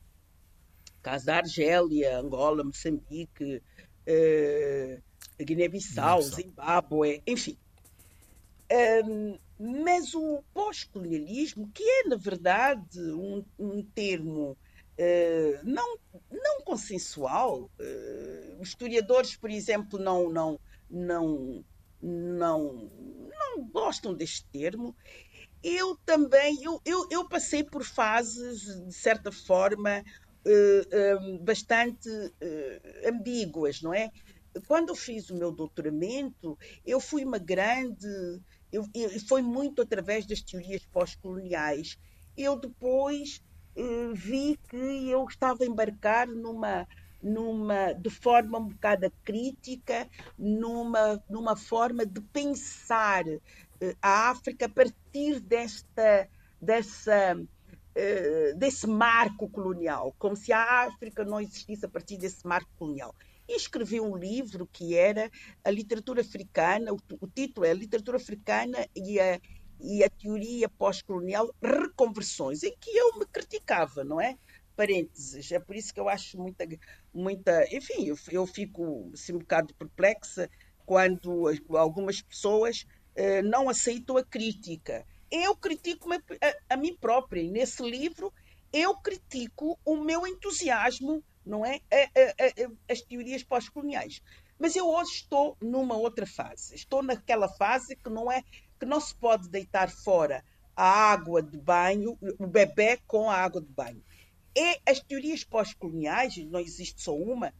caso 1.02 1.28
da 1.28 1.38
Argélia, 1.38 2.18
Angola, 2.18 2.64
Moçambique, 2.64 3.62
eh, 4.08 5.00
Guiné-Bissau. 5.40 6.20
Zimbábue, 6.24 7.22
enfim. 7.28 7.56
Mas 9.60 10.16
o 10.16 10.44
pós-colonialismo, 10.52 11.70
que 11.72 11.84
é, 11.84 12.08
na 12.08 12.16
verdade, 12.16 13.00
um, 13.00 13.46
um 13.60 13.84
termo 13.84 14.58
eh, 14.98 15.60
não, 15.64 15.98
não 16.32 16.62
consensual, 16.62 17.70
eh, 17.80 18.56
os 18.60 18.70
historiadores, 18.70 19.36
por 19.38 19.50
exemplo, 19.50 20.00
não, 20.00 20.30
não, 20.30 20.60
não, 20.90 21.64
não, 22.02 22.90
não 23.30 23.68
gostam 23.68 24.14
deste 24.14 24.46
termo. 24.48 24.96
Eu 25.68 25.98
também, 26.06 26.62
eu, 26.64 26.80
eu, 26.86 27.08
eu 27.10 27.28
passei 27.28 27.64
por 27.64 27.84
fases, 27.84 28.62
de 28.88 28.94
certa 28.94 29.32
forma, 29.32 30.04
eh, 30.46 30.82
eh, 30.92 31.16
bastante 31.42 32.08
eh, 32.40 33.10
ambíguas, 33.10 33.82
não 33.82 33.92
é? 33.94 34.10
Quando 34.68 34.90
eu 34.90 34.96
fiz 34.96 35.30
o 35.32 35.36
meu 35.36 35.52
doutoramento, 35.52 36.56
eu 36.86 37.00
fui 37.00 37.26
uma 37.26 37.40
grande. 37.40 38.08
Eu, 38.72 38.84
eu- 38.94 39.10
foi 39.28 39.42
muito 39.42 39.82
através 39.82 40.26
das 40.28 40.42
teorias 40.42 40.86
pós-coloniais. 40.92 41.98
Eu 42.38 42.60
depois 42.60 43.40
eh, 43.76 44.14
vi 44.14 44.58
que 44.70 44.78
eu 45.10 45.26
estava 45.26 45.64
a 45.64 45.68
embarcar 45.68 46.28
numa, 46.28 46.88
numa, 47.22 47.94
de 47.94 48.10
forma 48.12 48.60
um 48.60 48.68
bocado 48.68 49.12
crítica, 49.24 50.08
numa, 50.38 51.20
numa 51.30 51.56
forma 51.58 52.06
de 52.06 52.22
pensar 52.32 53.24
a 54.02 54.30
África 54.30 54.66
a 54.66 54.70
partir 54.70 55.40
desta, 55.40 56.30
dessa, 56.62 57.40
eh, 57.96 58.54
desse 58.56 58.88
marco 58.88 59.50
colonial, 59.50 60.16
como 60.18 60.36
se 60.36 60.52
a 60.52 60.86
África 60.86 61.24
não 61.24 61.40
existisse 61.40 61.86
a 61.86 61.90
partir 61.90 62.18
desse 62.18 62.46
marco 62.46 62.70
colonial. 62.78 63.14
e 63.48 63.56
escrevi 63.56 64.02
um 64.02 64.16
livro 64.18 64.68
que 64.72 64.96
era 64.96 65.30
a 65.64 65.70
literatura 65.70 66.22
africana, 66.22 66.92
o, 66.92 66.98
o 67.22 67.28
título 67.28 67.66
é 67.66 67.72
a 67.72 67.76
literatura 67.76 68.18
africana 68.18 68.88
e 68.96 69.20
a, 69.20 69.40
e 69.80 70.04
a 70.04 70.10
teoria 70.10 70.68
pós-colonial 70.68 71.54
reconversões, 71.62 72.64
em 72.64 72.76
que 72.80 72.90
eu 72.90 73.20
me 73.20 73.26
criticava, 73.28 74.04
não 74.04 74.20
é? 74.20 74.38
Parênteses, 74.76 75.52
é 75.52 75.60
por 75.60 75.76
isso 75.76 75.94
que 75.94 76.00
eu 76.00 76.10
acho 76.10 76.38
muita, 76.38 76.68
muita 77.14 77.66
enfim, 77.74 78.06
eu, 78.06 78.18
eu 78.32 78.46
fico 78.48 79.12
assim, 79.14 79.34
um 79.34 79.40
bocado 79.40 79.74
perplexa 79.76 80.50
quando 80.86 81.50
algumas 81.70 82.22
pessoas 82.22 82.86
eh, 83.16 83.42
não 83.42 83.70
aceitam 83.70 84.18
a 84.18 84.24
crítica. 84.24 85.06
Eu 85.32 85.56
critico 85.56 86.12
a, 86.14 86.18
a, 86.18 86.74
a 86.76 86.78
mim 86.78 86.96
própria, 86.96 87.42
e 87.42 87.50
nesse 87.50 87.82
livro 87.84 88.32
eu 88.72 88.96
critico 88.98 89.80
o 89.86 89.96
meu 89.96 90.28
entusiasmo, 90.28 91.24
não 91.46 91.66
é? 91.66 91.80
as 92.90 93.02
teorias 93.02 93.44
pós-coloniais. 93.44 94.22
Mas 94.60 94.76
eu 94.76 94.88
hoje 94.88 95.12
estou 95.12 95.58
numa 95.62 95.96
outra 95.96 96.26
fase. 96.26 96.76
Estou 96.76 97.04
naquela 97.04 97.48
fase 97.48 97.96
que 97.96 98.10
não 98.10 98.32
é 98.32 98.44
que 98.80 98.86
não 98.86 99.00
se 99.00 99.16
pode 99.16 99.50
deitar 99.50 99.90
fora 99.90 100.44
a 100.76 100.84
água 100.84 101.42
de 101.42 101.58
banho, 101.58 102.18
o 102.38 102.46
bebê 102.46 103.00
com 103.08 103.30
a 103.30 103.38
água 103.38 103.62
de 103.62 103.72
banho. 103.72 104.04
E 104.56 104.80
as 104.86 105.00
teorias 105.00 105.44
pós-coloniais, 105.44 106.36
não 106.38 106.60
existe 106.60 107.02
só 107.02 107.16
uma, 107.16 107.54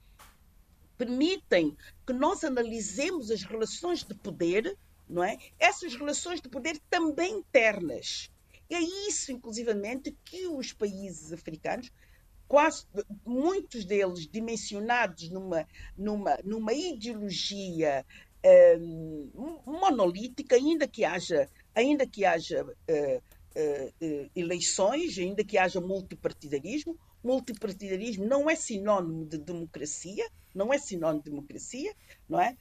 permitem 0.98 1.76
que 2.06 2.14
nós 2.14 2.44
analisemos 2.44 3.32
as 3.32 3.44
relações 3.44 4.04
de 4.04 4.14
poder, 4.14 4.78
não 5.08 5.24
é? 5.24 5.38
Essas 5.60 5.96
relações 5.96 6.42
de 6.42 6.50
poder 6.50 6.80
também 6.90 7.40
internas. 7.40 8.30
E 8.70 8.76
é 8.76 8.82
isso, 9.08 9.32
inclusivamente, 9.32 10.16
que 10.26 10.48
os 10.48 10.74
países 10.74 11.32
africanos, 11.32 11.92
quase 12.48 12.86
muitos 13.26 13.86
deles 13.86 14.28
dimensionados 14.28 15.30
numa, 15.30 15.68
numa, 15.98 16.38
numa 16.44 16.74
ideologia 16.74 18.06
um, 18.80 19.60
monolítica, 19.66 20.56
ainda 20.56 20.88
que 20.88 21.04
haja, 21.04 21.50
ainda 21.74 22.06
que 22.06 22.26
haja 22.26 22.64
uh, 22.64 23.18
uh, 23.18 24.30
eleições, 24.36 25.18
ainda 25.18 25.44
que 25.44 25.58
haja 25.58 25.82
multipartidarismo, 25.82 26.98
multipartidarismo 27.24 28.26
não 28.26 28.50
é 28.50 28.56
sinónimo 28.56 29.26
de 29.26 29.38
democracia, 29.38 30.28
não 30.54 30.72
é 30.72 30.78
sinónimo 30.78 31.24
de 31.24 31.32
democracia, 31.32 31.94
não 32.30 32.40
é? 32.40 32.56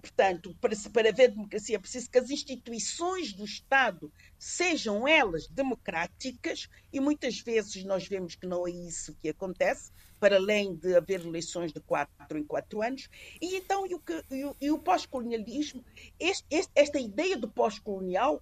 Portanto, 0.00 0.56
para, 0.60 0.76
para 0.92 1.08
haver 1.08 1.30
democracia 1.30 1.74
é 1.74 1.78
preciso 1.78 2.08
que 2.08 2.18
as 2.18 2.30
instituições 2.30 3.32
do 3.32 3.44
Estado 3.44 4.12
sejam 4.38 5.08
elas 5.08 5.48
democráticas 5.48 6.68
e 6.92 7.00
muitas 7.00 7.40
vezes 7.40 7.82
nós 7.84 8.06
vemos 8.06 8.36
que 8.36 8.46
não 8.46 8.66
é 8.66 8.70
isso 8.70 9.16
que 9.20 9.28
acontece, 9.28 9.90
para 10.20 10.36
além 10.36 10.76
de 10.76 10.94
haver 10.94 11.20
eleições 11.20 11.72
de 11.72 11.80
quatro 11.80 12.38
em 12.38 12.44
quatro 12.44 12.80
anos. 12.80 13.08
E 13.42 13.56
então, 13.56 13.84
e 13.86 13.94
o, 13.94 14.56
e 14.60 14.70
o 14.70 14.78
pós-colonialismo, 14.78 15.84
esta 16.74 17.00
ideia 17.00 17.36
do 17.36 17.48
pós-colonial 17.48 18.40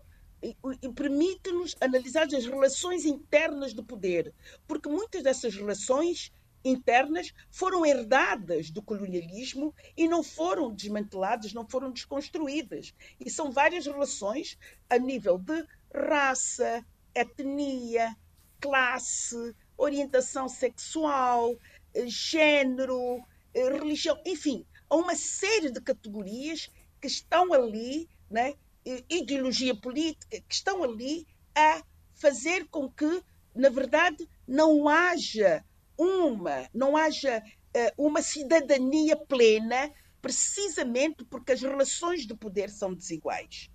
permite-nos 0.94 1.74
analisar 1.80 2.24
as 2.24 2.44
relações 2.44 3.06
internas 3.06 3.72
do 3.72 3.82
poder, 3.82 4.34
porque 4.66 4.90
muitas 4.90 5.22
dessas 5.22 5.54
relações 5.54 6.30
internas 6.64 7.32
foram 7.50 7.84
herdadas 7.84 8.70
do 8.70 8.80
colonialismo 8.80 9.74
e 9.96 10.08
não 10.08 10.22
foram 10.22 10.72
desmanteladas, 10.72 11.52
não 11.52 11.68
foram 11.68 11.92
desconstruídas. 11.92 12.94
E 13.20 13.28
são 13.30 13.52
várias 13.52 13.86
relações 13.86 14.58
a 14.88 14.98
nível 14.98 15.38
de 15.38 15.64
raça, 15.94 16.84
etnia, 17.14 18.16
classe, 18.60 19.54
orientação 19.76 20.48
sexual, 20.48 21.54
género, 22.06 23.22
religião, 23.54 24.18
enfim, 24.24 24.64
há 24.88 24.96
uma 24.96 25.14
série 25.14 25.70
de 25.70 25.80
categorias 25.80 26.70
que 27.00 27.06
estão 27.06 27.52
ali, 27.52 28.08
né, 28.30 28.54
ideologia 29.08 29.74
política, 29.74 30.40
que 30.48 30.54
estão 30.54 30.82
ali 30.82 31.26
a 31.54 31.82
fazer 32.14 32.66
com 32.68 32.90
que, 32.90 33.22
na 33.54 33.68
verdade, 33.68 34.28
não 34.46 34.88
haja 34.88 35.64
uma, 35.96 36.68
não 36.72 36.96
haja 36.96 37.38
uh, 37.40 38.06
uma 38.06 38.22
cidadania 38.22 39.16
plena, 39.16 39.92
precisamente 40.20 41.24
porque 41.24 41.52
as 41.52 41.62
relações 41.62 42.26
de 42.26 42.34
poder 42.34 42.70
são 42.70 42.94
desiguais. 42.94 43.70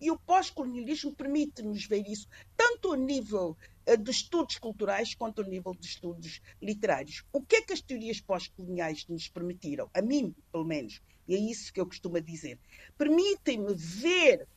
E 0.00 0.10
o 0.10 0.18
pós-colonialismo 0.18 1.14
permite-nos 1.14 1.84
ver 1.84 2.06
isso, 2.08 2.26
tanto 2.56 2.92
a 2.92 2.96
nível 2.96 3.56
uh, 3.86 3.96
de 3.96 4.10
estudos 4.10 4.58
culturais 4.58 5.14
quanto 5.14 5.42
a 5.42 5.44
nível 5.44 5.74
de 5.74 5.86
estudos 5.86 6.40
literários. 6.60 7.24
O 7.32 7.42
que 7.42 7.56
é 7.56 7.62
que 7.62 7.72
as 7.72 7.80
teorias 7.80 8.20
pós-coloniais 8.20 9.06
nos 9.08 9.28
permitiram? 9.28 9.90
A 9.92 10.00
mim, 10.00 10.34
pelo 10.50 10.64
menos, 10.64 11.00
e 11.28 11.34
é 11.34 11.38
isso 11.38 11.72
que 11.72 11.80
eu 11.80 11.86
costumo 11.86 12.20
dizer. 12.20 12.58
Permitem-me 12.96 13.74
ver 13.74 14.48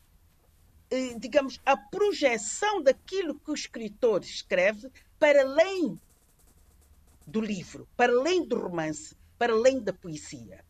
uh, 0.92 1.18
digamos, 1.18 1.60
a 1.64 1.76
projeção 1.76 2.82
daquilo 2.82 3.38
que 3.38 3.50
o 3.50 3.54
escritor 3.54 4.22
escreve 4.22 4.90
para 5.18 5.42
além 5.42 5.98
do 7.26 7.40
livro, 7.40 7.88
para 7.96 8.12
além 8.12 8.46
do 8.46 8.58
romance, 8.58 9.16
para 9.38 9.52
além 9.52 9.80
da 9.80 9.92
poesia. 9.92 10.64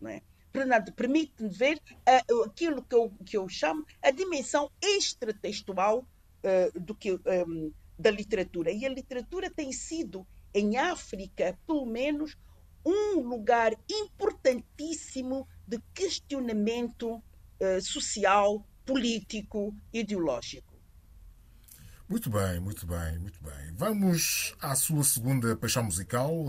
Não 0.00 0.10
é? 0.10 0.22
Permite-me 0.94 1.48
ver 1.48 1.80
uh, 2.30 2.44
aquilo 2.44 2.82
que 2.82 2.94
eu, 2.94 3.10
que 3.24 3.36
eu 3.36 3.48
chamo 3.48 3.84
a 4.00 4.10
dimensão 4.10 4.70
extratextual 4.80 5.98
uh, 5.98 6.80
do 6.80 6.94
que, 6.94 7.12
um, 7.12 7.72
da 7.98 8.10
literatura. 8.10 8.70
E 8.70 8.86
a 8.86 8.88
literatura 8.88 9.50
tem 9.50 9.72
sido, 9.72 10.26
em 10.54 10.76
África, 10.76 11.58
pelo 11.66 11.86
menos, 11.86 12.36
um 12.86 13.20
lugar 13.20 13.72
importantíssimo 13.90 15.48
de 15.66 15.80
questionamento 15.92 17.16
uh, 17.16 17.80
social, 17.80 18.64
político, 18.84 19.74
ideológico. 19.92 20.73
Muito 22.14 22.30
bem, 22.30 22.60
muito 22.60 22.86
bem, 22.86 23.18
muito 23.18 23.42
bem. 23.42 23.72
Vamos 23.72 24.54
à 24.60 24.76
sua 24.76 25.02
segunda 25.02 25.56
paixão 25.56 25.82
musical, 25.82 26.46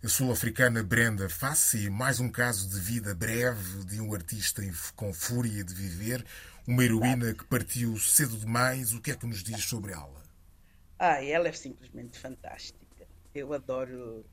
a 0.00 0.08
sul-africana 0.08 0.80
Brenda 0.80 1.28
Fassi, 1.28 1.90
mais 1.90 2.20
um 2.20 2.30
caso 2.30 2.70
de 2.70 2.78
vida 2.78 3.12
breve 3.12 3.84
de 3.84 4.00
um 4.00 4.14
artista 4.14 4.62
com 4.94 5.12
fúria 5.12 5.64
de 5.64 5.74
viver, 5.74 6.24
uma 6.68 6.84
heroína 6.84 7.34
que 7.34 7.44
partiu 7.46 7.98
cedo 7.98 8.36
demais. 8.36 8.94
O 8.94 9.00
que 9.00 9.10
é 9.10 9.16
que 9.16 9.26
nos 9.26 9.42
diz 9.42 9.64
sobre 9.64 9.90
ela? 9.90 10.22
Ah, 11.00 11.20
ela 11.20 11.48
é 11.48 11.52
simplesmente 11.52 12.16
fantástica. 12.16 13.08
Eu 13.34 13.52
adoro, 13.52 14.24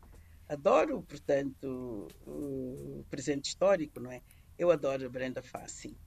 adoro, 0.48 1.02
portanto, 1.02 2.08
o 2.28 3.04
presente 3.10 3.46
histórico, 3.46 4.00
não 4.00 4.12
é? 4.12 4.22
Eu 4.56 4.70
adoro 4.70 5.10
Brenda 5.10 5.42
Fassi. 5.42 5.98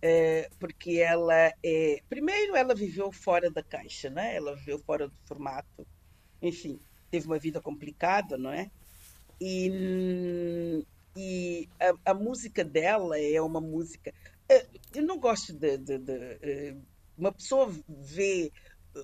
É, 0.00 0.48
porque 0.60 0.98
ela 1.00 1.52
é. 1.62 2.00
Primeiro, 2.08 2.54
ela 2.54 2.74
viveu 2.74 3.10
fora 3.10 3.50
da 3.50 3.62
caixa, 3.62 4.08
né? 4.08 4.36
ela 4.36 4.54
viveu 4.54 4.78
fora 4.78 5.08
do 5.08 5.14
formato, 5.26 5.86
enfim, 6.40 6.78
teve 7.10 7.26
uma 7.26 7.38
vida 7.38 7.60
complicada, 7.60 8.38
não 8.38 8.52
é? 8.52 8.70
E, 9.40 10.84
e 11.16 11.68
a, 11.80 12.12
a 12.12 12.14
música 12.14 12.64
dela 12.64 13.18
é 13.18 13.40
uma 13.40 13.60
música. 13.60 14.14
É, 14.48 14.66
eu 14.94 15.02
não 15.02 15.18
gosto 15.18 15.52
de, 15.52 15.76
de, 15.76 15.98
de, 15.98 16.12
é, 16.12 16.76
Uma 17.16 17.32
pessoa 17.32 17.72
vê 17.88 18.52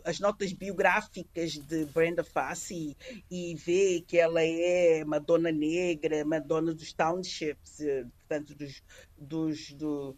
as 0.04 0.18
notas 0.18 0.52
biográficas 0.52 1.52
de 1.52 1.84
Brenda 1.86 2.24
Fassi 2.24 2.96
e, 3.30 3.54
vê 3.54 4.02
que 4.06 4.18
ela 4.18 4.42
é 4.42 5.04
Madonna 5.04 5.52
Negra, 5.52 6.24
Madonna 6.24 6.74
dos 6.74 6.92
Townships, 6.92 7.80
é, 7.80 8.04
portanto, 8.04 8.54
dos, 8.54 8.82
dos, 9.16 9.72
do, 9.72 10.16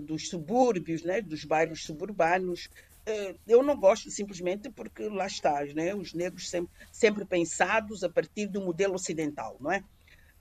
dos 0.00 0.28
subúrbios, 0.28 1.02
né, 1.02 1.20
dos 1.20 1.44
bairros 1.44 1.84
suburbanos. 1.84 2.68
Eh, 3.04 3.34
eu 3.46 3.62
não 3.62 3.76
gosto 3.76 4.10
simplesmente 4.10 4.70
porque 4.70 5.08
lá 5.08 5.26
está, 5.26 5.64
né, 5.74 5.94
os 5.94 6.14
negros 6.14 6.48
sempre, 6.48 6.72
sempre 6.90 7.24
pensados 7.24 8.04
a 8.04 8.08
partir 8.08 8.46
do 8.46 8.60
modelo 8.60 8.94
ocidental, 8.94 9.56
não 9.60 9.72
é? 9.72 9.82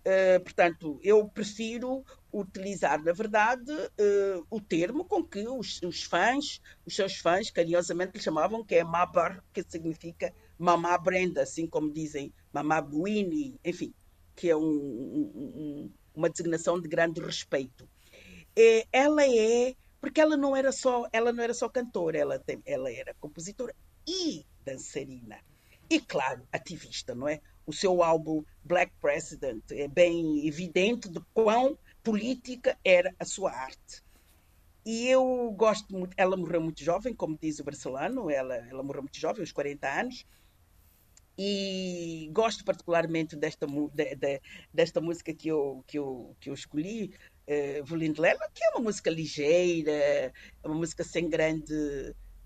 Uh, 0.02 0.42
portanto, 0.42 1.00
eu 1.04 1.28
prefiro 1.28 2.04
utilizar, 2.34 3.04
na 3.04 3.12
verdade, 3.12 3.72
uh, 3.72 4.46
o 4.50 4.60
termo 4.60 5.06
com 5.06 5.24
que 5.24 5.48
os, 5.48 5.80
os, 5.84 6.02
fãs, 6.02 6.60
os 6.84 6.96
seus 6.96 7.18
fãs, 7.18 7.52
carinhosamente 7.52 8.18
lhe 8.18 8.24
chamavam, 8.24 8.66
que 8.66 8.74
é 8.74 8.84
Mabar, 8.84 9.44
que 9.54 9.62
significa 9.62 10.34
Mamá 10.58 10.98
Brenda, 10.98 11.44
assim 11.44 11.68
como 11.68 11.94
dizem 11.94 12.34
Mamá 12.52 12.82
Winnie, 12.82 13.60
enfim, 13.64 13.94
que 14.36 14.50
é 14.50 14.56
um, 14.56 14.64
um, 14.64 15.92
uma 16.16 16.32
designação 16.32 16.82
de 16.82 16.90
grande 16.90 17.22
respeito 17.22 17.88
é, 18.58 18.86
ela 18.92 19.26
é 19.26 19.76
porque 20.00 20.20
ela 20.22 20.36
não 20.38 20.56
era 20.56 20.72
só 20.72 21.08
ela 21.12 21.32
não 21.32 21.44
era 21.44 21.54
só 21.54 21.70
cantora, 21.70 22.18
ela 22.18 22.40
tem, 22.40 22.62
ela 22.66 22.92
era 22.92 23.14
compositora 23.20 23.76
e 24.08 24.46
dançarina 24.66 25.40
e 25.90 26.00
claro 26.00 26.48
ativista, 26.52 27.14
não 27.14 27.28
é? 27.28 27.40
O 27.66 27.74
seu 27.74 28.02
álbum 28.04 28.44
Black 28.64 28.92
President 29.00 29.64
é 29.72 29.88
bem 29.88 30.48
evidente 30.48 31.10
de 31.10 31.20
quão 31.34 31.78
política 32.04 32.78
era 32.84 33.14
a 33.20 33.26
sua 33.26 33.52
arte. 33.52 34.02
E 34.86 35.08
eu 35.08 35.52
gosto 35.52 35.94
muito. 35.96 36.14
Ela 36.18 36.38
morreu 36.38 36.62
muito 36.62 36.84
jovem, 36.84 37.16
como 37.16 37.38
diz 37.40 37.60
o 37.60 37.64
Barcelona, 37.64 38.22
ela, 38.34 38.56
ela 38.56 38.84
morreu 38.84 39.04
muito 39.04 39.20
jovem, 39.20 39.42
aos 39.42 39.52
40 39.52 39.88
anos. 39.90 40.26
e 41.38 42.30
gosto 42.32 42.64
particularmente 42.64 43.36
desta, 43.36 43.66
de- 43.66 44.16
de- 44.16 44.42
desta 44.74 45.02
música 45.02 45.34
que 45.34 45.48
eu, 45.48 45.84
que 45.88 45.98
eu, 45.98 46.36
que 46.40 46.50
eu 46.50 46.54
escolhi, 46.54 47.18
eh, 47.52 47.82
Volindlela, 47.84 48.40
que 48.54 48.64
é 48.64 48.70
uma 48.72 48.82
música 48.86 49.10
ligeira, 49.10 49.92
é 49.92 50.34
uma 50.68 50.76
música 50.76 51.04
sem 51.04 51.30
grande, 51.30 51.74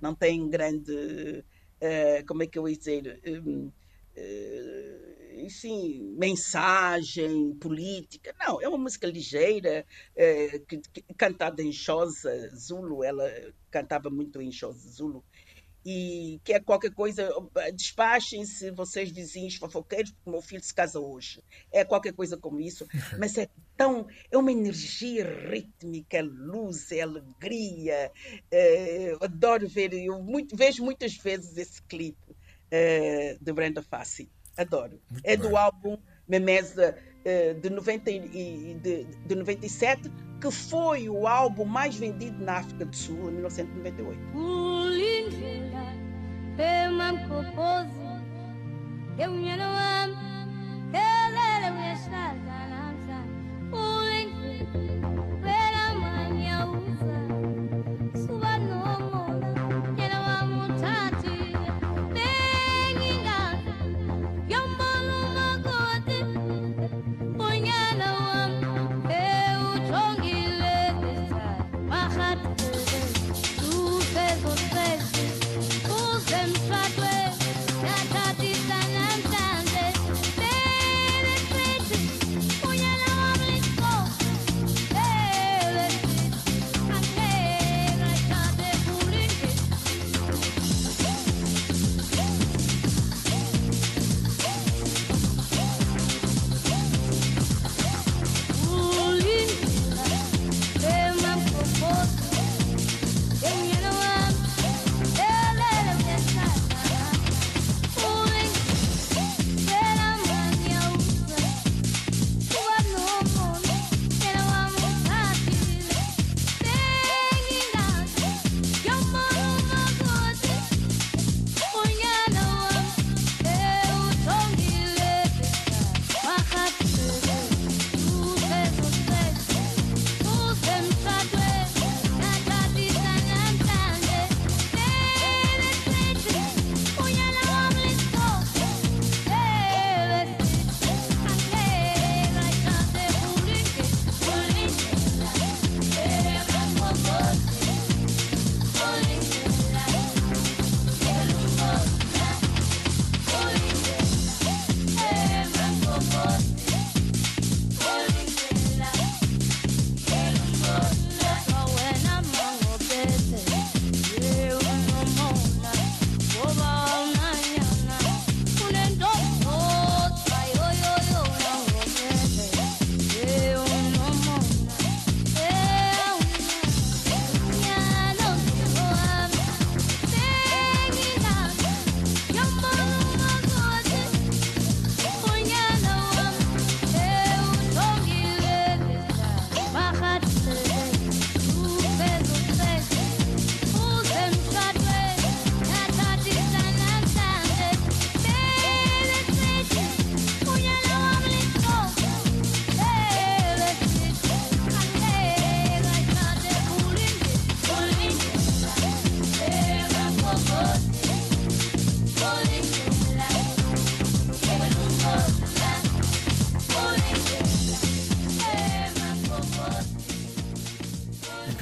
não 0.01 0.15
tem 0.15 0.49
grande, 0.49 1.43
eh, 1.81 2.23
como 2.27 2.43
é 2.43 2.47
que 2.47 2.57
eu 2.59 2.67
ia 2.67 2.77
dizer, 2.77 3.21
hum, 3.27 3.71
eh, 4.15 5.47
sim, 5.49 6.15
mensagem 6.17 7.53
política. 7.59 8.33
Não, 8.39 8.61
é 8.61 8.67
uma 8.67 8.77
música 8.77 9.07
ligeira, 9.07 9.85
eh, 10.15 10.59
que, 10.67 10.77
que- 10.93 11.05
cantada 11.17 11.61
em 11.61 11.71
Xhosa 11.71 12.49
Zulu, 12.55 13.03
ela 13.03 13.29
cantava 13.69 14.09
muito 14.09 14.41
em 14.41 14.51
Xhosa 14.51 14.89
Zulu 14.89 15.23
e 15.85 16.41
que 16.43 16.53
é 16.53 16.59
qualquer 16.59 16.91
coisa, 16.91 17.29
despachem-se 17.75 18.71
vocês 18.71 19.11
vizinhos 19.11 19.55
fofoqueiros, 19.55 20.11
porque 20.11 20.29
o 20.29 20.31
meu 20.31 20.41
filho 20.41 20.63
se 20.63 20.73
casa 20.73 20.99
hoje. 20.99 21.43
É 21.71 21.85
qualquer 21.85 22.13
coisa 22.13 22.35
como 22.35 22.59
isso, 22.59 22.87
mas 23.19 23.37
é 23.37 23.47
tão, 23.77 24.07
é 24.31 24.37
uma 24.37 24.51
energia 24.51 25.23
rítmica, 25.47 26.17
é 26.17 26.23
luz, 26.23 26.91
é 26.91 27.01
alegria. 27.01 28.11
é, 28.51 29.15
adoro 29.21 29.67
ver, 29.67 29.93
eu 29.93 30.23
muito, 30.23 30.55
vejo 30.55 30.83
muitas 30.83 31.15
vezes 31.17 31.55
esse 31.55 31.81
clipe 31.83 32.35
é, 32.71 33.37
de 33.39 33.53
Brenda 33.53 33.83
Fassi. 33.83 34.27
Adoro. 34.57 34.99
Muito 35.11 35.25
é 35.25 35.37
bem. 35.37 35.49
do 35.49 35.55
álbum 35.55 35.97
Memesa 36.27 36.97
é, 36.97 37.14
de, 37.55 37.69
90, 37.69 38.11
e- 38.11 38.77
de, 38.81 39.03
de 39.03 39.35
97, 39.35 40.11
que 40.39 40.51
foi 40.51 41.09
o 41.09 41.27
álbum 41.27 41.65
mais 41.65 41.95
vendido 41.95 42.43
na 42.43 42.57
África 42.59 42.85
do 42.85 42.95
Sul 42.95 43.29
em 43.29 43.33
1998. 43.33 44.21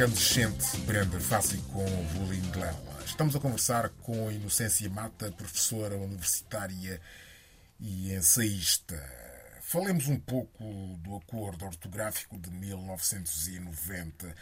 Incandescente 0.04 0.78
Brenda 0.80 1.18
Fassi 1.18 1.58
com 1.72 1.86
Volindlela. 2.08 3.02
Estamos 3.06 3.38
a 3.38 3.40
conversar 3.40 3.88
com 4.02 4.30
Inocência 4.30 4.90
Mata, 4.90 5.32
professora 5.32 5.96
universitária 5.96 7.00
e 7.80 8.12
ensaísta. 8.14 9.02
Falemos 9.62 10.10
um 10.10 10.20
pouco 10.20 10.62
do 10.98 11.16
acordo 11.16 11.64
ortográfico 11.64 12.38
de 12.38 12.52
1990. 12.52 14.36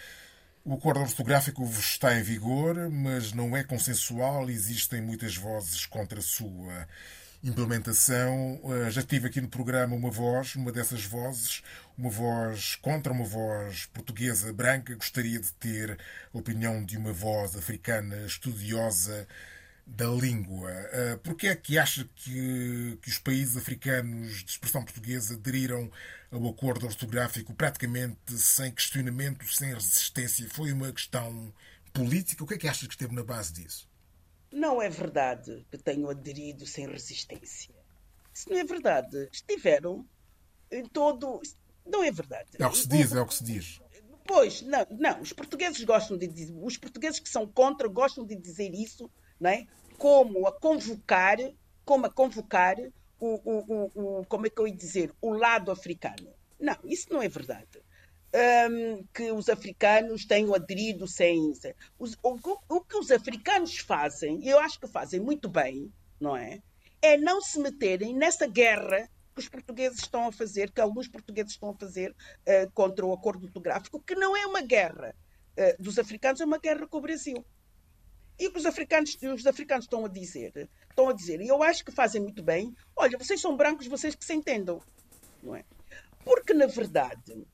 O 0.66 0.74
acordo 0.74 1.02
ortográfico 1.02 1.64
está 1.64 2.18
em 2.18 2.24
vigor, 2.24 2.90
mas 2.90 3.32
não 3.32 3.56
é 3.56 3.64
consensual. 3.64 4.50
Existem 4.50 5.00
muitas 5.00 5.36
vozes 5.36 5.86
contra 5.86 6.18
a 6.18 6.24
sua 6.24 6.88
implementação. 7.44 8.60
Eh, 8.88 8.92
Já 8.92 9.04
tive 9.04 9.28
aqui 9.28 9.42
no 9.42 9.50
programa 9.50 9.96
uma 9.96 10.12
voz, 10.12 10.56
uma 10.56 10.72
dessas 10.72 11.04
vozes, 11.06 11.62
uma 11.98 12.10
voz 12.10 12.76
contra 12.76 13.12
uma 13.12 13.26
voz 13.26 13.86
portuguesa 13.88 14.54
branca. 14.54 14.96
Gostaria 14.96 15.40
de 15.40 15.52
ter 15.54 15.98
a 16.34 16.38
opinião 16.38 16.84
de 16.86 16.98
uma 16.98 17.14
voz 17.14 17.56
africana 17.56 18.26
estudiosa 18.26 19.28
da 19.86 20.08
língua. 20.10 20.72
Eh, 20.72 21.18
Porquê 21.24 21.48
é 21.50 21.56
que 21.56 21.78
acha 21.80 22.06
que, 22.16 22.98
que 23.02 23.10
os 23.10 23.18
países 23.20 23.58
africanos 23.58 24.44
de 24.44 24.52
expressão 24.52 24.84
portuguesa 24.84 25.36
aderiram 25.36 25.92
ao 26.32 26.48
acordo 26.50 26.86
ortográfico 26.88 27.54
praticamente 27.54 28.38
sem 28.38 28.72
questionamento, 28.72 29.46
sem 29.54 29.74
resistência? 29.74 30.48
Foi 30.50 30.72
uma 30.72 30.92
questão 30.94 31.54
política? 31.94 32.44
O 32.44 32.48
que 32.48 32.56
é 32.56 32.58
que 32.58 32.68
acha 32.68 32.88
que 32.88 32.94
esteve 32.94 33.16
na 33.16 33.24
base 33.24 33.54
disso? 33.54 33.91
Não 34.52 34.82
é 34.82 34.90
verdade 34.90 35.66
que 35.72 35.78
tenham 35.78 36.10
aderido 36.10 36.66
sem 36.66 36.88
resistência. 36.88 37.74
Isso 38.34 38.50
não 38.50 38.58
é 38.58 38.64
verdade. 38.64 39.30
Estiveram 39.32 40.06
em 40.72 40.84
todo. 40.86 41.42
Não 41.86 42.04
é 42.04 42.12
verdade. 42.12 42.50
É 42.60 42.66
o 42.66 42.72
que 42.72 42.78
se 42.78 42.88
diz, 42.88 43.14
é 43.14 43.22
o 43.22 43.26
que 43.26 43.34
se 43.34 43.44
diz. 43.44 43.80
Pois, 44.26 44.62
não, 44.62 44.86
não, 44.92 45.22
os 45.22 45.34
portugueses 45.34 45.84
gostam 45.84 46.18
de 46.18 46.28
dizer, 46.28 46.54
os 46.62 46.78
portugueses 46.78 47.20
que 47.20 47.28
são 47.28 47.46
contra 47.48 47.88
gostam 47.88 48.26
de 48.26 48.36
dizer 48.36 48.72
isso, 48.74 49.10
não 49.40 49.50
é? 49.50 49.66
Como 49.98 50.48
a 50.48 50.52
convocar, 50.58 51.38
como 51.84 52.06
a 52.06 52.10
convocar 52.10 52.78
o, 53.20 53.28
o, 53.44 53.90
o, 53.96 54.20
o- 54.20 54.26
como 54.26 54.46
é 54.46 54.50
que 54.50 54.60
eu 54.62 54.68
ia 54.68 54.76
dizer, 54.76 55.14
o 55.22 55.32
lado 55.34 55.72
africano. 55.72 56.32
Não, 56.60 56.78
isso 56.86 57.08
não 57.12 57.22
é 57.22 57.28
verdade. 57.28 57.82
Hum, 58.34 59.04
que 59.14 59.30
os 59.32 59.50
africanos 59.50 60.26
tenham 60.26 60.54
aderido 60.56 61.06
sem. 61.08 61.52
os- 62.00 62.18
o, 62.24 62.38
o- 62.70 62.82
que 62.82 62.96
os 62.98 63.12
africanos 63.12 63.78
fazem, 63.80 64.40
e 64.42 64.48
eu 64.50 64.58
acho 64.60 64.80
que 64.80 64.88
fazem 64.88 65.20
muito 65.20 65.50
bem, 65.50 65.92
não 66.20 66.36
é? 66.38 66.62
É 67.02 67.18
não 67.18 67.42
se 67.42 67.60
meterem 67.60 68.16
nessa 68.16 68.48
guerra 68.48 69.10
que 69.34 69.40
os 69.42 69.50
portugueses 69.50 70.00
estão 70.00 70.28
a 70.28 70.32
fazer, 70.32 70.72
que 70.72 70.80
alguns 70.80 71.10
portugueses 71.10 71.52
estão 71.54 71.72
a 71.72 71.74
fazer 71.78 72.16
eh, 72.46 72.68
contra 72.74 73.06
o 73.06 73.12
acordo 73.14 73.46
ortográfico, 73.48 74.02
que 74.02 74.16
não 74.16 74.36
é 74.38 74.46
uma 74.46 74.62
guerra 74.62 75.14
eh, 75.58 75.76
dos 75.78 76.00
africanos, 76.00 76.40
é 76.40 76.46
uma 76.46 76.58
guerra 76.60 76.88
com 76.88 76.98
o 77.00 77.02
Brasil. 77.02 77.46
E 78.40 78.48
o 78.48 78.52
que 78.54 78.60
os 78.60 78.66
africanos, 78.66 79.18
os 79.22 79.46
africanos 79.46 79.86
estão 79.86 80.06
a 80.06 80.08
dizer, 80.10 80.70
estão 80.90 81.10
a 81.10 81.14
dizer, 81.14 81.42
e 81.42 81.48
eu 81.50 81.62
acho 81.62 81.84
que 81.84 81.92
fazem 81.92 82.22
muito 82.22 82.42
bem, 82.42 82.74
olha, 82.96 83.18
vocês 83.18 83.42
são 83.42 83.58
brancos, 83.58 83.88
vocês 83.88 84.16
que 84.16 84.24
se 84.26 84.34
entendam, 84.34 84.82
não 85.44 85.54
é? 85.56 85.64
Porque, 86.24 86.54
na 86.54 86.66
verdade, 86.68 87.46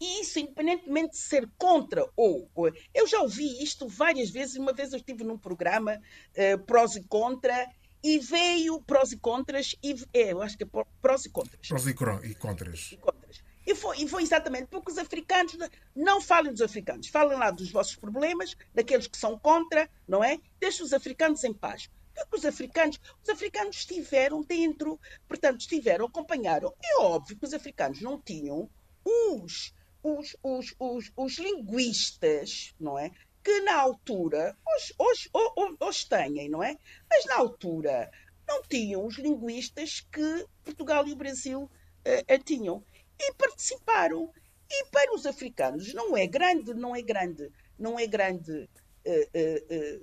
e 0.00 0.20
isso 0.22 0.38
independentemente 0.38 1.12
de 1.12 1.18
ser 1.18 1.48
contra 1.58 2.06
ou, 2.16 2.50
ou- 2.54 2.72
eu 2.94 3.06
já 3.06 3.20
ouvi 3.20 3.62
isto 3.62 3.88
várias 3.88 4.30
vezes, 4.30 4.56
uma 4.56 4.72
vez 4.72 4.92
eu 4.92 4.98
estive 4.98 5.24
num 5.24 5.38
programa 5.38 6.00
eh, 6.34 6.56
prós 6.56 6.96
e 6.96 7.02
contra, 7.04 7.68
e 8.02 8.18
veio 8.18 8.80
prós 8.82 9.12
e 9.12 9.18
contras, 9.18 9.74
e, 9.82 9.94
é, 10.12 10.32
eu 10.32 10.42
acho 10.42 10.56
que 10.56 10.62
é 10.64 10.66
pró- 10.66 10.86
prós 11.02 11.24
e 11.24 11.30
contras 11.30 11.68
Prós 11.68 11.86
e 11.86 11.90
e 11.90 11.94
contras. 12.34 12.92
e 12.92 12.96
contras. 12.96 13.42
E 13.66 13.74
foi, 13.74 13.98
e 14.02 14.08
foi 14.08 14.22
exatamente 14.22 14.68
porque 14.68 14.92
os 14.92 14.98
africanos 14.98 15.56
não 15.94 16.20
falem 16.20 16.52
dos 16.52 16.62
africanos, 16.62 17.08
falem 17.08 17.36
lá 17.36 17.50
dos 17.50 17.70
vossos 17.72 17.96
problemas, 17.96 18.54
daqueles 18.72 19.08
que 19.08 19.18
são 19.18 19.36
contra, 19.36 19.90
não 20.06 20.22
é? 20.22 20.38
Deixem 20.60 20.84
os 20.86 20.92
africanos 20.92 21.42
em 21.42 21.52
paz. 21.52 21.90
Porque 22.14 22.36
os 22.36 22.44
africanos, 22.44 23.00
os 23.22 23.28
africanos 23.28 23.76
estiveram 23.78 24.40
dentro, 24.42 25.00
portanto, 25.26 25.60
estiveram, 25.60 26.06
acompanharam. 26.06 26.72
É 26.82 26.98
óbvio 27.00 27.36
que 27.36 27.44
os 27.44 27.52
africanos 27.52 28.00
não 28.00 28.20
tinham 28.20 28.70
os, 29.04 29.74
os, 30.14 30.36
os, 30.42 30.74
os, 30.78 31.12
os 31.16 31.38
linguistas, 31.38 32.74
não 32.78 32.98
é? 32.98 33.10
Que 33.42 33.60
na 33.60 33.76
altura, 33.80 34.56
hoje, 34.66 34.94
hoje, 34.98 35.30
ho- 35.32 35.52
ho- 35.56 35.76
hoje 35.80 36.08
têm, 36.08 36.48
não 36.48 36.62
é? 36.62 36.76
Mas 37.10 37.24
na 37.26 37.36
altura 37.36 38.10
não 38.46 38.62
tinham 38.62 39.04
os 39.04 39.18
linguistas 39.18 40.00
que 40.12 40.46
Portugal 40.64 41.06
e 41.06 41.12
o 41.12 41.16
Brasil 41.16 41.70
eh, 42.04 42.38
tinham. 42.38 42.84
E 43.18 43.32
participaram. 43.34 44.32
E 44.70 44.84
para 44.86 45.14
os 45.14 45.26
africanos 45.26 45.94
não 45.94 46.16
é 46.16 46.26
grande, 46.26 46.74
não 46.74 46.94
é 46.94 47.00
grande, 47.02 47.50
não 47.78 47.98
é 47.98 48.06
grande, 48.06 48.68
eh, 49.04 49.28
eh, 49.32 50.00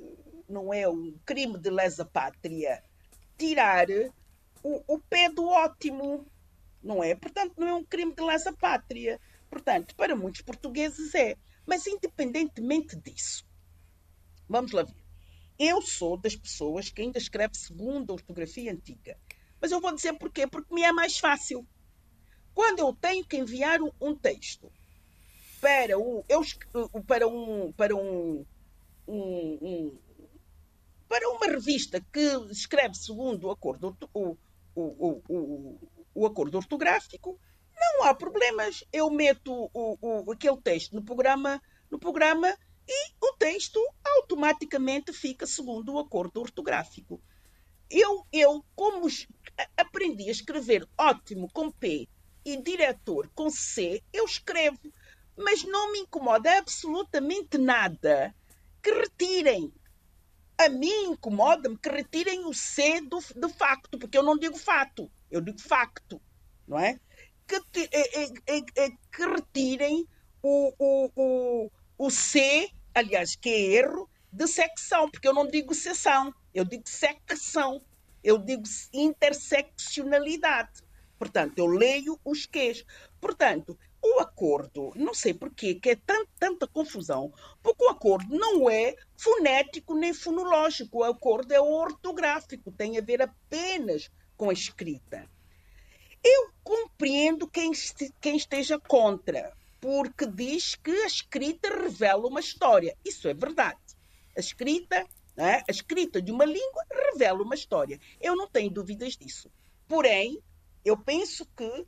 não 0.48 0.74
é 0.74 0.88
um 0.88 1.18
crime 1.26 1.58
de 1.58 1.70
lesa 1.70 2.06
pátria 2.06 2.82
tirar 3.38 3.88
o, 4.64 4.82
o 4.96 5.00
pé 5.00 5.30
do 5.30 5.46
ótimo, 5.48 6.26
não 6.82 7.04
é? 7.04 7.14
Portanto, 7.16 7.54
não 7.58 7.68
é 7.68 7.74
um 7.74 7.84
crime 7.84 8.14
de 8.14 8.24
lesa 8.24 8.54
pátria. 8.54 9.20
Portanto, 9.54 9.96
para 9.96 10.16
muitos 10.16 10.42
portugueses 10.42 11.14
é. 11.16 11.38
Mas 11.68 11.86
independentemente 11.88 12.96
disso, 12.98 13.46
vamos 14.48 14.72
lá 14.72 14.84
ver. 14.84 15.04
Eu 15.60 15.82
sou 15.82 16.18
das 16.18 16.36
pessoas 16.36 16.90
que 16.90 17.02
ainda 17.02 17.18
escreve 17.20 17.56
segundo 17.56 18.12
a 18.12 18.16
ortografia 18.16 18.72
antiga. 18.74 19.18
Mas 19.62 19.72
eu 19.72 19.82
vou 19.82 19.94
dizer 19.96 20.14
porquê? 20.20 20.48
Porque 20.48 20.74
me 20.74 20.84
é 20.84 20.92
mais 20.92 21.18
fácil. 21.20 21.68
Quando 22.54 22.80
eu 22.80 22.94
tenho 22.96 23.26
que 23.26 23.38
enviar 23.38 23.80
um, 24.02 24.16
texto 24.18 24.72
para 25.62 25.98
um, 26.00 26.24
eu, 26.30 26.42
esc- 26.42 26.68
para 27.08 27.28
um, 27.28 27.74
para 27.74 27.96
um, 27.96 28.46
um- 29.08 29.60
um- 29.62 30.00
para 31.08 31.30
uma 31.30 31.46
revista 31.48 32.02
que 32.12 32.20
escreve 32.52 32.96
segundo 32.96 33.48
o 33.48 33.52
acordo, 33.52 33.96
o, 34.14 34.38
o, 34.76 34.82
o, 34.82 35.22
o, 35.30 35.80
o 36.16 36.26
acordo 36.26 36.58
ortográfico, 36.58 37.40
não 37.84 38.04
há 38.06 38.14
problemas. 38.14 38.84
Eu 38.92 39.10
meto 39.10 39.70
o, 39.74 39.98
o, 40.02 40.32
aquele 40.32 40.58
texto 40.58 40.94
no 40.94 41.04
programa, 41.04 41.62
no 41.90 42.00
programa 42.00 42.58
e 42.88 43.14
o 43.22 43.34
texto 43.34 43.80
automaticamente 44.04 45.14
fica 45.14 45.46
segundo 45.48 45.94
o 45.94 46.00
acordo 46.00 46.42
ortográfico. 46.42 47.22
Eu, 47.90 48.26
eu 48.32 48.66
como 48.76 49.08
aprendi 49.78 50.28
a 50.28 50.32
escrever 50.32 50.88
ótimo 50.98 51.50
com 51.54 51.72
P 51.72 52.10
e 52.46 52.58
diretor 52.58 53.30
com 53.34 53.50
C, 53.50 54.02
eu 54.12 54.26
escrevo, 54.26 54.80
mas 55.38 55.64
não 55.64 55.92
me 55.92 56.00
incomoda 56.00 56.58
absolutamente 56.58 57.58
nada 57.58 58.36
que 58.82 58.92
retirem. 58.92 59.74
A 60.58 60.70
mim 60.70 61.06
incomoda-me 61.06 61.78
que 61.78 61.90
retirem 61.90 62.46
o 62.46 62.54
C 62.54 63.02
do, 63.02 63.20
do 63.36 63.50
facto, 63.50 63.98
porque 63.98 64.18
eu 64.18 64.24
não 64.24 64.38
digo 64.38 64.58
fato, 64.58 65.10
eu 65.32 65.42
digo 65.42 65.60
facto, 65.60 66.22
não 66.68 66.78
é? 66.78 67.00
Que, 67.48 67.56
é- 67.92 68.24
é- 68.24 68.86
é- 68.86 68.90
que 69.12 69.26
retirem 69.26 70.08
o, 70.42 70.74
o, 70.78 71.12
o, 71.16 71.72
o 71.98 72.10
C, 72.10 72.70
aliás, 72.94 73.36
que 73.36 73.50
é 73.50 73.62
erro, 73.80 74.10
de 74.32 74.48
secção, 74.48 75.10
porque 75.10 75.28
eu 75.28 75.34
não 75.34 75.48
digo 75.48 75.74
seção, 75.76 76.34
eu 76.54 76.66
digo 76.66 76.84
secção, 76.88 77.82
eu 78.24 78.38
digo 78.38 78.64
interseccionalidade. 78.92 80.82
Portanto, 81.20 81.58
eu 81.58 81.68
leio 81.68 82.20
os 82.26 82.46
quês. 82.46 82.84
Portanto, 83.22 83.78
o 84.02 84.20
acordo, 84.20 84.92
não 84.96 85.14
sei 85.14 85.34
porquê, 85.34 85.76
que 85.76 85.92
é 85.92 85.96
tan- 85.96 86.26
tanta 86.38 86.68
confusão, 86.68 87.32
porque 87.62 87.86
o 87.86 87.90
acordo 87.90 88.36
não 88.38 88.70
é 88.70 88.96
fonético 89.16 89.96
nem 89.96 90.14
fonológico, 90.14 90.98
o 91.00 91.04
acordo 91.04 91.54
é 91.54 91.62
ortográfico, 91.62 92.72
tem 92.72 92.98
a 92.98 93.02
ver 93.02 93.22
apenas 93.22 94.10
com 94.36 94.50
a 94.50 94.54
escrita. 94.54 95.30
Eu 96.24 96.50
compreendo 96.64 97.48
quem, 97.48 97.72
quem 98.22 98.38
esteja 98.38 98.80
contra, 98.80 99.52
porque 99.82 100.26
diz 100.26 100.76
que 100.76 100.92
a 100.92 101.06
escrita 101.06 101.70
revela 101.70 102.28
uma 102.28 102.40
história. 102.40 102.96
Isso 103.04 103.28
é 103.28 103.34
verdade. 103.34 103.80
A 104.36 104.40
escrita, 104.40 105.06
não 105.36 105.46
é? 105.46 105.64
a 105.68 105.72
escrita 105.72 106.22
de 106.22 106.32
uma 106.32 106.46
língua 106.46 106.86
revela 106.90 107.44
uma 107.44 107.56
história. 107.56 108.00
Eu 108.22 108.36
não 108.36 108.48
tenho 108.48 108.72
dúvidas 108.72 109.18
disso. 109.18 109.52
Porém, 109.88 110.42
eu 110.86 110.98
penso 110.98 111.46
que 111.58 111.86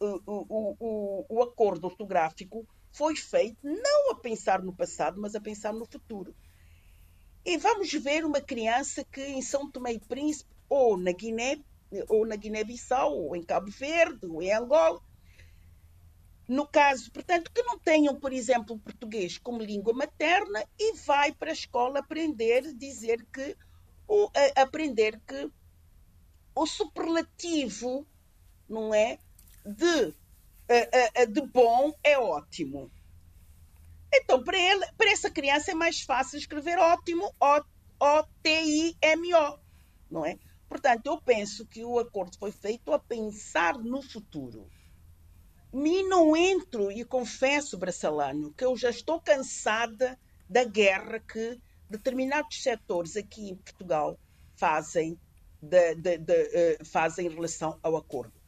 o, 0.00 0.20
o, 0.26 0.76
o, 0.78 1.26
o 1.28 1.42
acordo 1.42 1.86
ortográfico 1.86 2.66
foi 2.92 3.16
feito 3.16 3.58
não 3.62 4.10
a 4.10 4.14
pensar 4.16 4.62
no 4.62 4.74
passado, 4.74 5.20
mas 5.20 5.34
a 5.34 5.40
pensar 5.40 5.72
no 5.72 5.86
futuro. 5.86 6.34
E 7.44 7.56
vamos 7.56 7.90
ver 7.92 8.24
uma 8.24 8.40
criança 8.40 9.04
que 9.04 9.22
em 9.22 9.40
São 9.40 9.70
Tomé 9.70 9.92
e 9.92 10.00
Príncipe, 10.00 10.50
ou 10.68 10.96
na 10.98 11.12
Guiné, 11.12 11.58
ou 12.08 12.26
na 12.26 12.36
Guiné-Bissau, 12.36 13.14
ou 13.16 13.36
em 13.36 13.42
Cabo 13.42 13.70
Verde, 13.70 14.26
ou 14.26 14.42
em 14.42 14.52
Angola, 14.52 15.00
no 16.48 16.66
caso, 16.66 17.10
portanto, 17.12 17.50
que 17.52 17.62
não 17.62 17.78
tenham, 17.78 18.18
por 18.18 18.32
exemplo, 18.32 18.74
o 18.76 18.78
português 18.78 19.36
como 19.36 19.62
língua 19.62 19.92
materna 19.92 20.64
e 20.78 20.94
vai 20.94 21.30
para 21.32 21.50
a 21.50 21.52
escola 21.52 21.98
aprender, 21.98 22.72
dizer 22.74 23.24
que, 23.32 23.54
a- 24.56 24.62
aprender 24.62 25.20
que 25.26 25.50
o 26.54 26.66
superlativo, 26.66 28.06
não 28.68 28.94
é, 28.94 29.18
de, 29.64 30.14
a- 30.68 31.22
a- 31.22 31.24
de 31.26 31.40
bom 31.42 31.92
é 32.02 32.18
ótimo. 32.18 32.90
Então, 34.12 34.42
para, 34.42 34.58
ele, 34.58 34.86
para 34.96 35.10
essa 35.10 35.30
criança 35.30 35.70
é 35.70 35.74
mais 35.74 36.00
fácil 36.00 36.38
escrever 36.38 36.78
ótimo, 36.78 37.30
O-T-I-M-O, 38.00 39.58
não 40.10 40.24
é? 40.24 40.38
Portanto, 40.68 41.06
eu 41.06 41.20
penso 41.22 41.66
que 41.66 41.84
o 41.84 41.98
acordo 41.98 42.36
foi 42.38 42.52
feito 42.52 42.92
a 42.92 42.98
pensar 42.98 43.74
no 43.78 44.02
futuro. 44.02 44.70
Me 45.72 46.02
não 46.02 46.36
entro 46.36 46.90
e 46.90 47.04
confesso, 47.04 47.78
Braçalano, 47.78 48.52
que 48.54 48.64
eu 48.64 48.76
já 48.76 48.90
estou 48.90 49.20
cansada 49.20 50.18
da 50.48 50.64
guerra 50.64 51.20
que 51.20 51.58
determinados 51.88 52.62
setores 52.62 53.16
aqui 53.16 53.50
em 53.50 53.56
Portugal 53.56 54.18
fazem, 54.58 55.18
de- 55.60 55.94
de- 55.96 56.18
de, 56.18 56.34
eh, 56.54 56.78
fazem 56.84 57.26
em 57.26 57.30
relação 57.30 57.78
ao 57.82 57.96
acordo. 57.96 58.40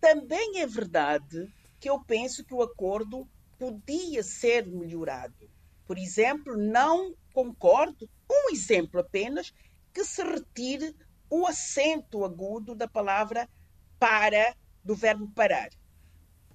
Também 0.00 0.60
é 0.60 0.66
verdade 0.66 1.48
que 1.80 1.88
eu 1.90 2.02
penso 2.04 2.44
que 2.44 2.54
o 2.54 2.62
acordo 2.62 3.28
podia 3.58 4.22
ser 4.22 4.66
melhorado. 4.66 5.50
Por 5.86 5.98
exemplo, 5.98 6.56
não 6.56 7.14
concordo, 7.32 8.08
um 8.30 8.50
exemplo 8.52 9.00
apenas, 9.00 9.52
que 9.94 10.04
se 10.04 10.22
retire 10.22 10.94
o 11.30 11.46
acento 11.46 12.24
agudo 12.24 12.74
da 12.74 12.88
palavra 12.88 13.48
para, 13.98 14.54
do 14.84 14.94
verbo 14.94 15.28
parar. 15.34 15.70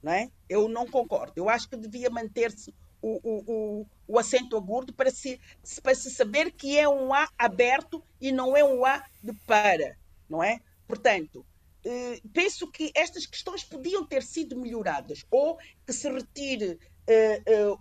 Não 0.01 0.11
é? 0.11 0.31
Eu 0.49 0.67
não 0.67 0.87
concordo. 0.87 1.33
Eu 1.35 1.49
acho 1.49 1.69
que 1.69 1.77
devia 1.77 2.09
manter-se 2.09 2.73
o, 3.01 3.19
o, 3.23 3.43
o, 3.47 3.87
o 4.07 4.19
acento 4.19 4.55
agudo 4.55 4.93
para 4.93 5.09
se, 5.09 5.39
para 5.81 5.95
se 5.95 6.11
saber 6.11 6.51
que 6.51 6.77
é 6.77 6.87
um 6.87 7.13
A 7.13 7.27
aberto 7.37 8.03
e 8.19 8.31
não 8.31 8.55
é 8.55 8.63
um 8.63 8.85
A 8.85 9.03
de 9.23 9.33
para. 9.45 9.97
Não 10.29 10.43
é? 10.43 10.59
Portanto, 10.87 11.45
eh, 11.83 12.21
penso 12.31 12.69
que 12.69 12.91
estas 12.95 13.25
questões 13.25 13.63
podiam 13.63 14.05
ter 14.05 14.21
sido 14.21 14.55
melhoradas 14.55 15.25
ou 15.31 15.57
que 15.85 15.91
se 15.91 16.09
retire 16.09 16.79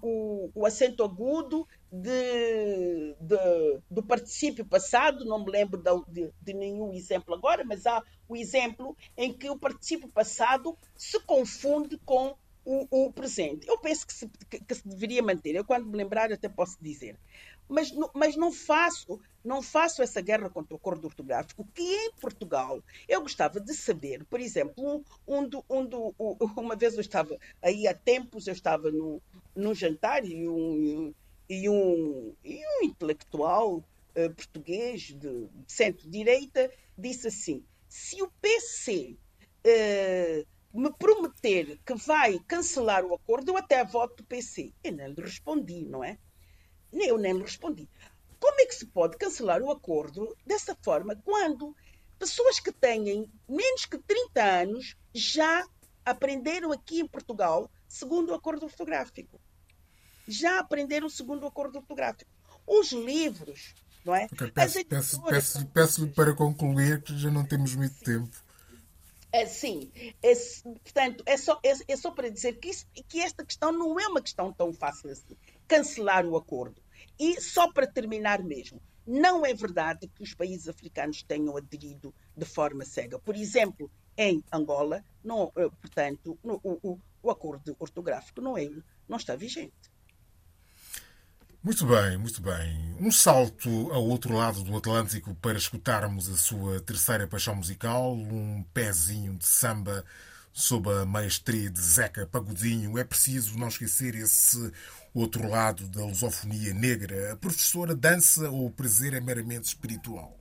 o, 0.02 0.50
o 0.54 0.66
acento 0.66 1.02
agudo 1.04 1.66
de, 1.90 3.14
de- 3.20 3.80
do 3.90 4.02
particípio 4.02 4.64
passado, 4.64 5.24
não 5.24 5.44
me 5.44 5.50
lembro 5.50 5.82
de, 6.08 6.32
de 6.40 6.54
nenhum 6.54 6.92
exemplo 6.92 7.34
agora, 7.34 7.64
mas 7.64 7.86
há 7.86 8.02
o 8.28 8.36
exemplo 8.36 8.96
em 9.16 9.32
que 9.36 9.50
o 9.50 9.58
particípio 9.58 10.08
passado 10.08 10.76
se 10.96 11.20
confunde 11.24 11.98
com 12.04 12.34
o, 12.64 13.06
o 13.06 13.12
presente. 13.12 13.66
Eu 13.66 13.78
penso 13.80 14.06
que 14.06 14.12
se, 14.12 14.28
que- 14.50 14.60
que 14.64 14.74
se 14.74 14.86
deveria 14.86 15.22
manter. 15.22 15.54
Eu, 15.54 15.64
quando 15.64 15.86
me 15.86 15.96
lembrar, 15.96 16.30
até 16.32 16.48
posso 16.48 16.76
dizer. 16.80 17.18
Mas, 17.68 17.90
mas 18.14 18.36
não 18.36 18.52
faço 18.52 19.20
não 19.44 19.62
faço 19.62 20.02
essa 20.02 20.20
guerra 20.20 20.50
contra 20.50 20.74
o 20.74 20.76
acordo 20.76 21.06
ortográfico, 21.06 21.66
que 21.74 21.82
em 21.82 22.12
Portugal 22.20 22.82
eu 23.08 23.22
gostava 23.22 23.60
de 23.60 23.74
saber, 23.74 24.24
por 24.26 24.40
exemplo, 24.40 25.04
um, 25.26 25.46
do, 25.48 25.64
um 25.68 25.84
do- 25.86 26.14
uma 26.56 26.76
vez 26.76 26.94
eu 26.94 27.00
estava 27.00 27.38
aí 27.62 27.86
há 27.86 27.94
tempos, 27.94 28.46
eu 28.46 28.52
estava 28.52 28.90
num, 28.90 29.20
num 29.54 29.74
jantar 29.74 30.24
e 30.24 30.48
um, 30.48 31.14
e 31.48 31.68
um, 31.68 32.34
e 32.44 32.60
um 32.80 32.84
intelectual 32.84 33.84
eh, 34.14 34.28
português 34.28 35.02
de, 35.02 35.16
de 35.16 35.72
centro-direita 35.72 36.70
disse 36.96 37.28
assim: 37.28 37.64
se 37.88 38.22
o 38.22 38.30
PC 38.40 39.18
eh, 39.64 40.44
me 40.72 40.92
prometer 40.92 41.78
que 41.84 41.94
vai 41.94 42.38
cancelar 42.46 43.04
o 43.04 43.14
acordo, 43.14 43.50
eu 43.52 43.56
até 43.56 43.84
voto 43.84 44.24
PC. 44.24 44.72
Eu 44.84 44.92
nem 44.92 45.08
lhe 45.08 45.20
respondi, 45.22 45.84
não 45.86 46.04
é? 46.04 46.18
Eu 46.92 47.18
nem 47.18 47.32
lhe 47.34 47.42
respondi. 47.42 47.88
Como 48.40 48.60
é 48.60 48.66
que 48.66 48.74
se 48.74 48.86
pode 48.86 49.16
cancelar 49.18 49.60
o 49.62 49.70
acordo 49.70 50.34
dessa 50.46 50.74
forma 50.82 51.14
quando 51.16 51.76
pessoas 52.18 52.58
que 52.58 52.72
têm 52.72 53.30
menos 53.48 53.84
que 53.86 53.98
30 53.98 54.42
anos 54.42 54.96
já 55.14 55.64
aprenderam 56.04 56.72
aqui 56.72 57.00
em 57.00 57.06
Portugal 57.06 57.70
segundo 57.86 58.30
o 58.30 58.34
acordo 58.34 58.64
ortográfico? 58.66 59.38
Já 60.26 60.58
aprenderam 60.58 61.08
segundo 61.08 61.44
o 61.44 61.46
acordo 61.46 61.76
ortográfico. 61.78 62.30
Os 62.66 62.92
livros, 62.92 63.74
não 64.04 64.14
é? 64.14 64.26
Ok, 64.32 64.46
As 64.56 64.72
peço- 64.72 64.86
peço- 64.86 65.22
peço- 65.22 65.66
Peço-lhe 65.66 66.10
para 66.12 66.34
concluir, 66.34 67.02
que 67.02 67.16
já 67.18 67.30
não 67.30 67.44
temos 67.44 67.74
muito 67.74 67.98
tempo. 68.00 68.30
É, 69.32 69.46
sim, 69.46 69.92
é, 70.22 70.32
portanto, 70.82 71.22
é 71.26 71.36
só, 71.36 71.60
é, 71.62 71.72
é 71.92 71.96
só 71.96 72.10
para 72.10 72.28
dizer 72.30 72.54
que, 72.54 72.68
isso- 72.68 72.86
que 73.08 73.20
esta 73.20 73.44
questão 73.44 73.70
não 73.70 73.98
é 74.00 74.06
uma 74.08 74.20
questão 74.20 74.52
tão 74.52 74.72
fácil 74.72 75.10
assim. 75.10 75.36
Cancelar 75.68 76.26
o 76.26 76.36
acordo. 76.36 76.82
E 77.20 77.40
só 77.40 77.70
para 77.72 77.86
terminar 77.86 78.42
mesmo, 78.42 78.80
não 79.06 79.44
é 79.44 79.52
verdade 79.54 80.08
que 80.08 80.22
os 80.22 80.34
países 80.34 80.68
africanos 80.68 81.22
tenham 81.22 81.56
aderido 81.56 82.14
de 82.36 82.46
forma 82.46 82.84
cega. 82.84 83.18
Por 83.18 83.36
exemplo, 83.36 83.90
em 84.16 84.42
Angola, 84.52 85.04
eh, 85.56 85.70
portanto, 85.80 86.38
no- 86.42 86.60
o, 86.64 86.92
o- 86.92 87.00
o 87.22 87.30
acordo 87.30 87.76
ortográfico 87.78 88.40
não, 88.40 88.56
é, 88.56 88.68
não 89.08 89.18
está 89.18 89.36
vigente. 89.36 89.90
Muito 91.62 91.84
bem, 91.86 92.16
muito 92.16 92.40
bem. 92.40 92.96
Um 92.98 93.10
salto 93.12 93.68
ao 93.92 94.02
outro 94.02 94.34
lado 94.34 94.62
do 94.64 94.74
Atlântico 94.76 95.34
para 95.36 95.58
escutarmos 95.58 96.28
a 96.30 96.36
sua 96.36 96.80
terceira 96.80 97.26
paixão 97.28 97.54
musical, 97.54 98.14
um 98.14 98.64
pezinho 98.72 99.36
de 99.36 99.44
samba 99.46 100.04
sob 100.52 100.88
a 100.90 101.04
maestria 101.04 101.68
de 101.70 101.80
Zeca 101.80 102.26
Pagodinho. 102.26 102.96
É 102.98 103.04
preciso 103.04 103.58
não 103.58 103.68
esquecer 103.68 104.14
esse 104.14 104.72
outro 105.14 105.48
lado 105.48 105.88
da 105.88 106.04
lusofonia 106.04 106.72
negra. 106.74 107.32
A 107.32 107.36
professora 107.36 107.94
dança 107.94 108.50
ou 108.50 108.66
o 108.66 108.70
prazer 108.70 109.14
é 109.14 109.20
meramente 109.20 109.64
espiritual? 109.64 110.36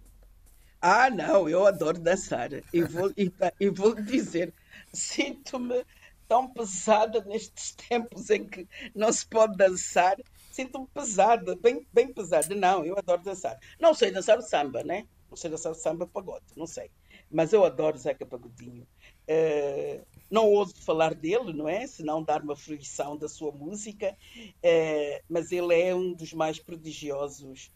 Ah, 0.82 1.10
não, 1.10 1.50
eu 1.50 1.66
adoro 1.66 2.00
dançar. 2.00 2.50
E 2.74 2.82
vou, 2.82 3.12
e, 3.18 3.32
e 3.60 3.70
vou 3.70 3.94
dizer, 3.96 4.54
sinto-me 4.94 5.86
tão 6.28 6.48
pesada 6.48 7.22
nestes 7.26 7.72
tempos 7.72 8.30
em 8.30 8.48
que 8.48 8.68
não 8.96 9.12
se 9.12 9.26
pode 9.26 9.58
dançar. 9.58 10.16
Sinto-me 10.52 10.88
pesada, 10.88 11.56
bem, 11.56 11.86
bem 11.92 12.14
pesada. 12.14 12.54
Não, 12.56 12.86
eu 12.86 12.98
adoro 12.98 13.22
dançar. 13.24 13.58
Não 13.80 13.94
sei 13.94 14.12
dançar 14.12 14.38
o 14.38 14.42
samba, 14.42 14.84
né? 14.84 15.06
Não 15.30 15.36
sei 15.36 15.50
dançar 15.50 15.72
o 15.72 15.76
samba 15.76 16.08
pagode, 16.08 16.46
não 16.56 16.66
sei. 16.66 16.90
Mas 17.32 17.54
eu 17.54 17.64
adoro 17.64 17.98
Zeca 17.98 18.26
Pagodinho. 18.26 18.88
Eh, 19.30 20.06
não 20.32 20.48
ouso 20.50 20.74
falar 20.84 21.14
dele, 21.16 21.54
não 21.54 21.70
é? 21.70 21.86
Senão 21.88 22.24
dar 22.24 22.42
uma 22.44 22.56
fruição 22.56 23.18
da 23.18 23.30
sua 23.30 23.52
música. 23.52 24.18
Eh, 24.64 25.22
mas 25.30 25.52
ele 25.52 25.74
é 25.80 25.94
um 25.96 26.14
dos 26.14 26.34
mais 26.34 26.60
prodigiosos 26.60 27.72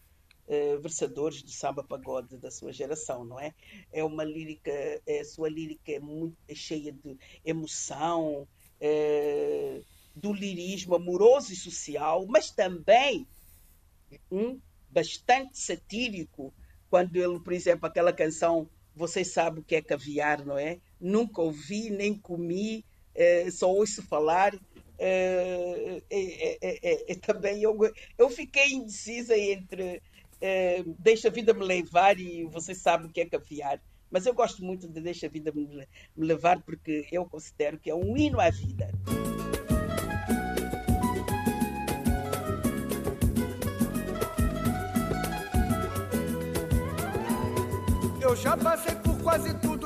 eh, 0.48 0.76
versadores 0.78 1.42
do 1.42 1.50
samba 1.50 1.84
pagode 1.84 2.38
da 2.38 2.50
sua 2.50 2.72
geração, 2.72 3.24
não 3.24 3.38
é? 3.40 3.54
É 3.92 4.02
uma 4.04 4.24
lírica, 4.24 4.72
é, 5.06 5.24
sua 5.24 5.48
lírica 5.48 5.92
é 5.92 6.00
muito 6.00 6.36
é 6.48 6.54
cheia 6.54 6.92
de 6.92 7.16
emoção, 7.44 8.48
do 10.14 10.32
lirismo 10.32 10.94
amoroso 10.96 11.52
e 11.52 11.56
social, 11.56 12.26
mas 12.26 12.50
também 12.50 13.28
hum, 14.30 14.60
bastante 14.88 15.58
satírico, 15.58 16.54
quando 16.88 17.16
ele, 17.16 17.40
por 17.40 17.52
exemplo, 17.52 17.86
aquela 17.86 18.12
canção 18.12 18.70
Vocês 18.94 19.32
sabem 19.32 19.60
o 19.60 19.64
que 19.64 19.74
é 19.74 19.82
caviar, 19.82 20.44
não 20.46 20.56
é? 20.58 20.80
Nunca 21.00 21.42
ouvi, 21.42 21.90
nem 21.90 22.14
comi, 22.16 22.84
eh, 23.14 23.50
só 23.50 23.70
ouço 23.72 24.02
falar. 24.02 24.54
Eh, 24.98 26.02
é- 26.10 27.14
também 27.16 27.62
eu, 27.62 27.76
eu 28.16 28.30
fiquei 28.30 28.72
indecisa 28.72 29.36
entre 29.36 30.00
eh, 30.40 30.84
Deixa 30.98 31.28
a 31.28 31.30
Vida 31.30 31.52
Me 31.54 31.64
Levar 31.64 32.18
e 32.18 32.44
Vocês 32.44 32.78
sabem 32.78 33.08
o 33.08 33.12
que 33.12 33.20
é 33.20 33.26
caviar. 33.26 33.80
Mas 34.10 34.26
eu 34.26 34.34
gosto 34.34 34.62
muito 34.64 34.86
de 34.88 35.00
Deixa 35.00 35.26
a 35.26 35.30
Vida 35.30 35.50
Me 35.52 35.66
Me 36.16 36.26
Levar 36.26 36.62
porque 36.62 37.06
eu 37.10 37.24
considero 37.24 37.78
que 37.78 37.90
é 37.90 37.94
um 37.94 38.16
hino 38.16 38.40
à 38.40 38.50
vida. 38.50 38.90
Eu 48.20 48.36
já 48.36 48.56
passei 48.56 48.94
por 48.96 49.20
quase 49.22 49.52
tudo 49.58 49.73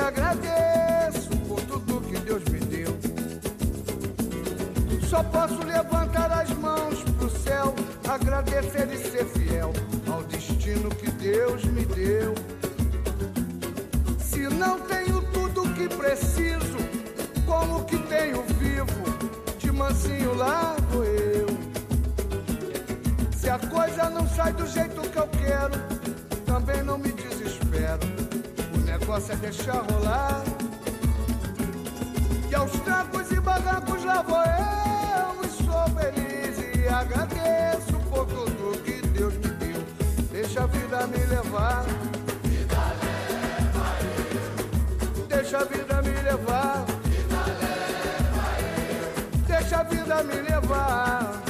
Agradeço 0.00 1.30
por 1.46 1.60
tudo 1.62 2.00
que 2.02 2.18
Deus 2.20 2.42
me 2.44 2.60
deu. 2.60 2.98
Só 5.08 5.22
posso 5.24 5.58
levantar 5.64 6.30
as 6.32 6.50
mãos 6.50 7.02
pro 7.18 7.30
céu, 7.30 7.74
agradecer 8.08 8.88
e 8.92 8.98
ser 8.98 9.24
fiel 9.26 9.72
ao 10.10 10.22
destino 10.24 10.88
que 10.90 11.10
Deus 11.10 11.64
me 11.64 11.84
deu. 11.84 12.34
Se 14.18 14.40
não 14.48 14.78
tenho 14.80 15.20
tudo 15.32 15.62
que 15.74 15.88
preciso, 15.88 16.78
com 17.44 17.76
o 17.76 17.84
que 17.84 17.98
tenho 17.98 18.42
vivo, 18.58 19.02
de 19.58 19.72
mansinho 19.72 20.34
lá 20.34 20.76
vou 20.90 21.04
eu. 21.04 21.46
Se 23.36 23.50
a 23.50 23.58
coisa 23.58 24.08
não 24.10 24.28
sai 24.28 24.52
do 24.52 24.66
jeito 24.66 25.00
que 25.10 25.18
eu 25.18 25.28
quero, 25.28 25.74
também 26.46 26.82
não 26.82 26.98
me 26.98 27.12
desespero. 27.12 28.29
Negócio 29.10 29.32
é 29.32 29.36
deixar 29.38 29.82
rolar. 29.90 30.44
E 32.48 32.54
aos 32.54 32.70
trancos 32.70 33.28
e 33.32 33.40
barrancos 33.40 34.04
lá 34.04 34.22
vou 34.22 34.38
eu. 34.38 35.44
E 35.44 35.48
sou 35.48 35.84
feliz 35.98 36.56
e 36.76 36.86
agradeço 36.86 37.98
por 38.08 38.24
tudo 38.26 38.80
que 38.84 39.04
Deus 39.08 39.34
me 39.34 39.48
deu. 39.48 39.82
Deixa 40.30 40.62
a 40.62 40.66
vida 40.68 41.08
me 41.08 41.26
levar. 41.26 41.84
Deixa 45.28 45.58
a 45.58 45.64
vida 45.64 46.02
me 46.02 46.22
levar. 46.22 46.84
Deixa 49.48 49.80
a 49.80 49.82
vida 49.82 50.22
me 50.22 50.34
levar. 50.34 51.49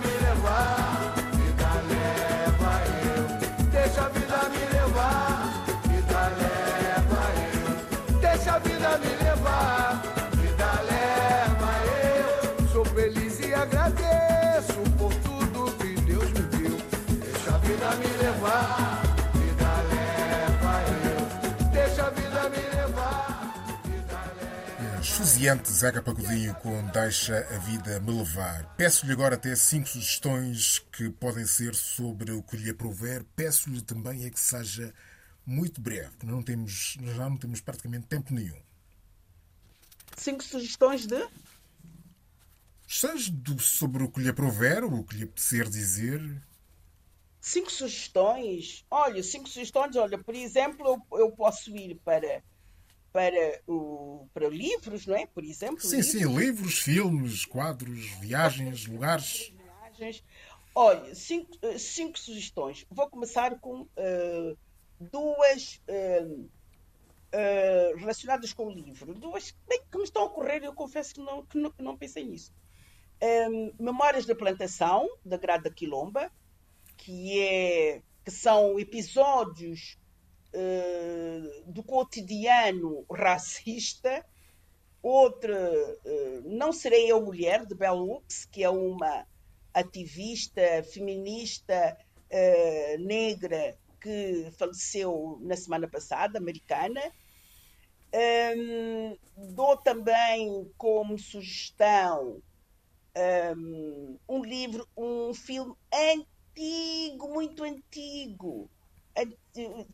Deixa 0.00 0.31
leva 25.42 25.56
Esfuziante 25.56 25.72
Zeca 25.72 26.00
Pagodinho 26.00 26.54
com 26.56 26.86
Deixa 26.88 27.36
a 27.36 27.58
Vida 27.58 27.98
Me 27.98 28.12
Levar. 28.12 28.76
Peço-lhe 28.76 29.12
agora 29.12 29.34
até 29.34 29.56
cinco 29.56 29.88
sugestões 29.88 30.78
que 30.78 31.10
podem 31.10 31.44
ser 31.46 31.74
sobre 31.74 32.30
o 32.30 32.42
que 32.44 32.56
lhe 32.56 32.70
aprover. 32.70 33.24
Peço-lhe 33.34 33.82
também 33.82 34.24
é 34.24 34.30
que 34.30 34.38
seja 34.38 34.94
muito 35.44 35.80
breve, 35.80 36.10
porque 36.10 36.26
não 36.26 36.42
temos, 36.44 36.96
já 37.00 37.28
não 37.28 37.36
temos 37.36 37.60
praticamente 37.60 38.06
tempo 38.06 38.32
nenhum. 38.32 38.56
Cinco 40.16 40.44
sugestões 40.44 41.06
de. 41.06 41.26
Seja 42.86 43.32
sobre 43.58 44.04
o 44.04 44.08
que 44.08 44.20
lhe 44.20 44.28
aprover, 44.28 44.84
o 44.84 45.02
que 45.02 45.16
lhe 45.16 45.24
apetecer 45.24 45.68
dizer. 45.68 46.22
Cinco 47.40 47.72
sugestões. 47.72 48.84
Olha, 48.88 49.20
cinco 49.24 49.48
sugestões. 49.48 49.96
Olha, 49.96 50.18
por 50.18 50.36
exemplo, 50.36 50.86
eu, 50.86 51.18
eu 51.18 51.32
posso 51.32 51.76
ir 51.76 51.96
para, 52.04 52.44
para, 53.12 53.60
o, 53.66 54.26
para 54.32 54.48
livros, 54.48 55.06
não 55.06 55.14
é? 55.16 55.26
Por 55.26 55.44
exemplo. 55.44 55.80
Sim, 55.80 56.02
sim, 56.02 56.24
livros, 56.24 56.78
filmes, 56.78 57.44
quadros, 57.44 58.06
viagens, 58.20 58.86
lugares. 58.86 59.52
viagens. 59.88 60.24
Olha, 60.74 61.14
cinco, 61.14 61.50
eh, 61.60 61.78
cinco 61.78 62.18
sugestões. 62.18 62.86
Vou 62.90 63.08
começar 63.10 63.58
com 63.60 63.86
eh, 63.96 64.56
duas 64.98 65.80
eh, 65.86 66.26
eh, 67.32 67.94
relacionadas 67.96 68.52
com 68.52 68.66
o 68.66 68.70
livro. 68.70 69.14
Duas 69.14 69.54
bem, 69.68 69.82
que 69.90 69.98
me 69.98 70.04
estão 70.04 70.22
a 70.22 70.26
ocorrer, 70.26 70.62
eu 70.64 70.74
confesso 70.74 71.14
que 71.14 71.20
não, 71.20 71.44
que 71.44 71.58
não, 71.58 71.70
que 71.70 71.82
não 71.82 71.96
pensei 71.96 72.24
nisso. 72.24 72.52
Em, 73.20 73.72
Memórias 73.78 74.26
da 74.26 74.34
Plantação, 74.34 75.08
da 75.24 75.36
Grada 75.36 75.70
Quilomba, 75.70 76.30
que, 76.96 77.38
é, 77.40 78.02
que 78.24 78.30
são 78.30 78.78
episódios 78.78 79.98
do 81.66 81.82
cotidiano 81.82 83.04
racista. 83.10 84.24
Outra, 85.02 85.56
eh, 86.04 86.40
Não 86.44 86.72
Serei 86.72 87.10
Eu 87.10 87.20
Mulher, 87.20 87.66
de 87.66 87.74
Hooks, 87.88 88.44
que 88.44 88.62
é 88.62 88.70
uma 88.70 89.26
ativista 89.74 90.62
feminista 90.92 91.96
eh, 92.30 92.96
negra 92.98 93.76
que 94.00 94.48
faleceu 94.58 95.38
na 95.42 95.56
semana 95.56 95.88
passada, 95.88 96.38
americana. 96.38 97.00
Hum, 98.14 99.16
dou 99.54 99.76
também 99.76 100.70
como 100.76 101.18
sugestão 101.18 102.42
hum, 103.56 104.18
um 104.28 104.44
livro, 104.44 104.86
um 104.96 105.32
filme 105.34 105.74
antigo, 105.92 107.28
muito 107.28 107.64
antigo. 107.64 108.70
Anti- 109.16 109.36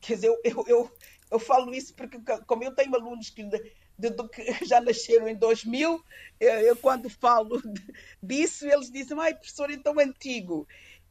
Quer 0.00 0.14
dizer, 0.14 0.28
eu, 0.28 0.40
eu, 0.44 0.64
eu, 0.68 0.92
eu 1.32 1.38
falo 1.38 1.74
isso 1.74 1.94
porque, 1.94 2.18
como 2.46 2.64
eu 2.64 2.74
tenho 2.74 2.94
alunos 2.94 3.30
que, 3.30 3.42
de- 3.44 3.72
de- 3.98 4.28
que 4.28 4.42
já 4.66 4.80
nasceram 4.80 5.28
em 5.28 5.36
2000, 5.36 6.02
eu, 6.40 6.52
eu 6.60 6.76
quando 6.76 7.10
falo 7.10 7.60
disso, 8.22 8.66
eles 8.66 8.90
dizem, 8.90 9.18
ai, 9.20 9.34
professor, 9.34 9.70
é 9.70 9.76
tão 9.76 9.98
antigo. 9.98 10.66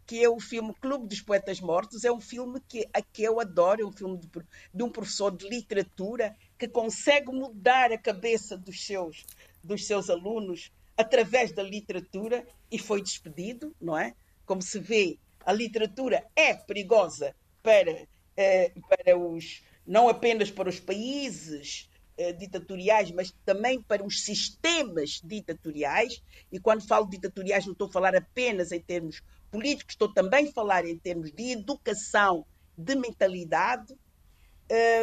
Que 0.06 0.24
é 0.24 0.30
o 0.30 0.40
filme 0.40 0.74
Clube 0.82 1.06
dos 1.08 1.20
Poetas 1.22 1.60
Mortos. 1.60 2.06
É 2.06 2.12
um 2.12 2.22
filme 2.22 2.62
que, 2.66 2.88
a 2.94 3.02
que 3.02 3.24
eu 3.24 3.42
adoro, 3.42 3.82
é 3.82 3.86
um 3.86 3.92
filme 3.92 4.18
de, 4.18 4.30
de 4.74 4.84
um 4.84 4.90
professor 4.90 5.36
de 5.36 5.48
literatura 5.50 6.34
que 6.58 6.66
consegue 6.66 7.30
mudar 7.30 7.92
a 7.92 7.98
cabeça 7.98 8.58
dos 8.58 8.86
seus, 8.86 9.26
dos 9.62 9.86
seus 9.86 10.10
alunos 10.10 10.72
através 10.96 11.52
da 11.52 11.62
literatura 11.62 12.48
e 12.72 12.80
foi 12.80 13.02
despedido, 13.02 13.76
não 13.82 13.98
é? 13.98 14.16
Como 14.46 14.62
se 14.62 14.80
vê, 14.80 15.20
a 15.46 15.52
literatura 15.52 16.26
é 16.38 16.54
perigosa 16.54 17.36
para, 17.68 18.08
eh, 18.38 18.72
para 18.88 19.18
os, 19.18 19.62
não 19.86 20.08
apenas 20.08 20.50
para 20.50 20.70
os 20.70 20.80
países 20.80 21.90
eh, 22.18 22.32
ditatoriais, 22.32 23.12
mas 23.12 23.34
também 23.44 23.82
para 23.82 24.06
os 24.06 24.24
sistemas 24.24 25.20
ditatoriais. 25.22 26.24
E 26.50 26.62
quando 26.62 26.88
falo 26.88 27.10
ditatoriais, 27.10 27.66
não 27.66 27.74
estou 27.74 27.90
a 27.90 27.92
falar 27.92 28.16
apenas 28.16 28.72
em 28.72 28.80
termos 28.80 29.22
políticos, 29.52 29.96
estou 29.96 30.14
também 30.14 30.48
a 30.48 30.54
falar 30.54 30.86
em 30.86 30.98
termos 30.98 31.30
de 31.34 31.52
educação, 31.52 32.46
de 32.78 32.96
mentalidade. 32.96 33.94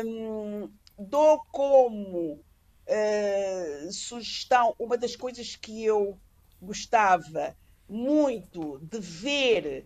Hum, 0.06 0.70
dou 0.98 1.42
como 1.52 2.42
eh, 2.86 3.88
sugestão 3.90 4.74
uma 4.78 4.96
das 4.96 5.14
coisas 5.14 5.54
que 5.54 5.84
eu 5.84 6.18
gostava 6.62 7.54
muito 7.86 8.78
de 8.78 9.00
ver, 9.00 9.84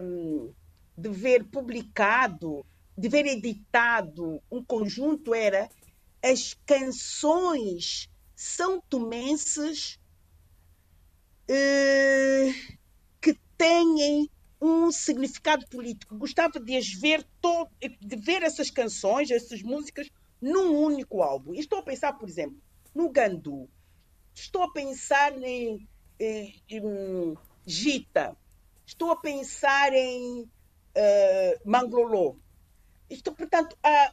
hum, 0.00 0.52
de 0.98 1.08
ver 1.08 1.44
publicado, 1.44 2.66
de 2.96 3.08
ver 3.08 3.24
editado 3.24 4.42
um 4.50 4.62
conjunto 4.62 5.32
era 5.32 5.70
as 6.20 6.54
canções 6.66 8.10
são 8.34 8.80
tomenses 8.80 10.00
eh, 11.46 12.52
que 13.20 13.38
têm 13.56 14.28
um 14.60 14.90
significado 14.90 15.64
político. 15.68 16.16
Gostava 16.16 16.58
de 16.58 16.76
as 16.76 16.88
ver 16.88 17.24
todo, 17.40 17.70
de 17.80 18.16
ver 18.16 18.42
essas 18.42 18.68
canções, 18.68 19.30
essas 19.30 19.62
músicas 19.62 20.10
num 20.42 20.82
único 20.82 21.22
álbum. 21.22 21.54
Estou 21.54 21.78
a 21.78 21.82
pensar, 21.82 22.14
por 22.14 22.28
exemplo, 22.28 22.60
no 22.92 23.08
Gandu. 23.08 23.68
Estou 24.34 24.64
a 24.64 24.72
pensar 24.72 25.40
em, 25.40 25.88
em, 26.18 26.60
em 26.68 27.36
Gita. 27.64 28.36
Estou 28.84 29.12
a 29.12 29.16
pensar 29.16 29.92
em 29.92 30.48
eh, 31.00 31.58
Manglolô. 31.64 32.36
Isto, 33.10 33.34
portanto, 33.34 33.76
há, 33.82 34.12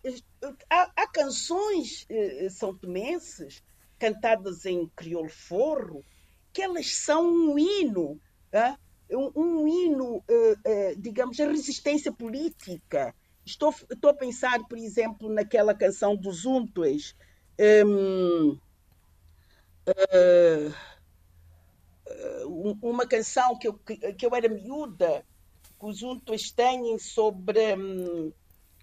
há, 0.70 0.92
há 0.96 1.08
canções 1.12 2.06
eh, 2.10 2.50
são 2.50 2.78
tomenses 2.78 3.64
cantadas 4.00 4.66
em 4.66 4.88
crioulo 4.96 5.30
forro 5.30 6.06
que 6.54 6.62
elas 6.62 6.88
são 6.96 7.24
um 7.28 7.60
hino, 7.60 8.20
ah, 8.54 8.78
um, 9.12 9.32
um 9.36 9.68
hino, 9.68 10.24
eh, 10.30 10.96
digamos, 10.98 11.40
a 11.40 11.48
resistência 11.48 12.12
política. 12.14 13.14
Estou, 13.46 13.74
estou 13.92 14.12
a 14.12 14.16
pensar, 14.16 14.60
por 14.68 14.78
exemplo, 14.78 15.30
naquela 15.30 15.74
canção 15.76 16.16
dos 16.16 16.46
Untues, 16.46 17.14
hum, 17.86 18.58
um- 22.48 22.78
uma 22.82 23.08
canção 23.08 23.58
que 23.58 23.68
eu, 23.68 23.74
que 24.18 24.26
eu 24.26 24.36
era 24.36 24.48
miúda, 24.50 25.26
que 25.86 25.90
os 25.90 26.02
Untues 26.04 26.52
têm 26.52 26.98
sobre 26.98 27.76
hum, 27.76 28.32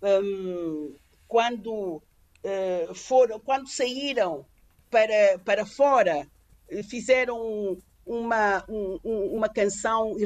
hum, 0.02 0.94
quando 1.26 2.02
eh, 2.44 2.88
foram, 2.94 3.40
quando 3.40 3.68
saíram 3.68 4.44
para, 4.90 5.38
para 5.44 5.66
fora, 5.66 6.26
eh, 6.68 6.82
fizeram 6.82 7.76
uma, 8.04 8.64
um- 8.68 8.98
um- 9.04 9.36
uma 9.36 9.48
canção 9.48 10.16
e, 10.18 10.24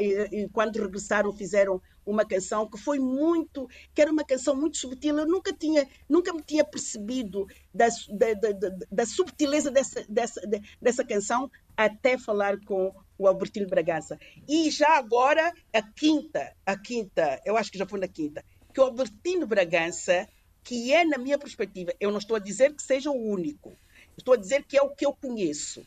e, 0.00 0.42
e 0.44 0.48
quando 0.50 0.76
regressaram 0.76 1.32
fizeram 1.32 1.80
uma 2.04 2.24
canção 2.24 2.68
que 2.68 2.76
foi 2.78 2.98
muito, 2.98 3.68
que 3.94 4.02
era 4.02 4.10
uma 4.10 4.24
canção 4.24 4.56
muito 4.56 4.76
subtil. 4.76 5.16
Eu 5.18 5.26
nunca 5.26 5.52
tinha, 5.52 5.88
nunca 6.08 6.32
me 6.32 6.42
tinha 6.42 6.64
percebido 6.64 7.46
da, 7.72 7.86
da, 8.10 8.34
da, 8.34 8.68
da- 8.90 9.06
subtileza 9.06 9.70
dessa, 9.70 10.04
dessa, 10.08 10.40
de- 10.40 10.60
dessa 10.80 11.04
canção 11.04 11.48
até 11.76 12.18
falar 12.18 12.58
com 12.64 12.92
o 13.22 13.26
Albertino 13.26 13.66
Bragança. 13.68 14.18
E 14.48 14.70
já 14.70 14.96
agora, 14.96 15.52
a 15.72 15.82
quinta, 15.82 16.54
a 16.66 16.76
quinta, 16.76 17.40
eu 17.44 17.56
acho 17.56 17.70
que 17.70 17.78
já 17.78 17.86
foi 17.86 18.00
na 18.00 18.08
quinta, 18.08 18.44
que 18.72 18.80
o 18.80 18.84
Albertino 18.84 19.46
Bragança, 19.46 20.28
que 20.64 20.92
é, 20.92 21.04
na 21.04 21.18
minha 21.18 21.38
perspectiva, 21.38 21.92
eu 22.00 22.10
não 22.10 22.18
estou 22.18 22.36
a 22.36 22.40
dizer 22.40 22.74
que 22.74 22.82
seja 22.82 23.10
o 23.10 23.30
único, 23.30 23.76
estou 24.16 24.34
a 24.34 24.36
dizer 24.36 24.64
que 24.64 24.76
é 24.76 24.82
o 24.82 24.90
que 24.90 25.06
eu 25.06 25.12
conheço, 25.12 25.86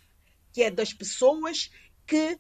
que 0.54 0.64
é 0.64 0.72
das 0.72 0.94
pessoas 0.94 1.70
que 2.06 2.38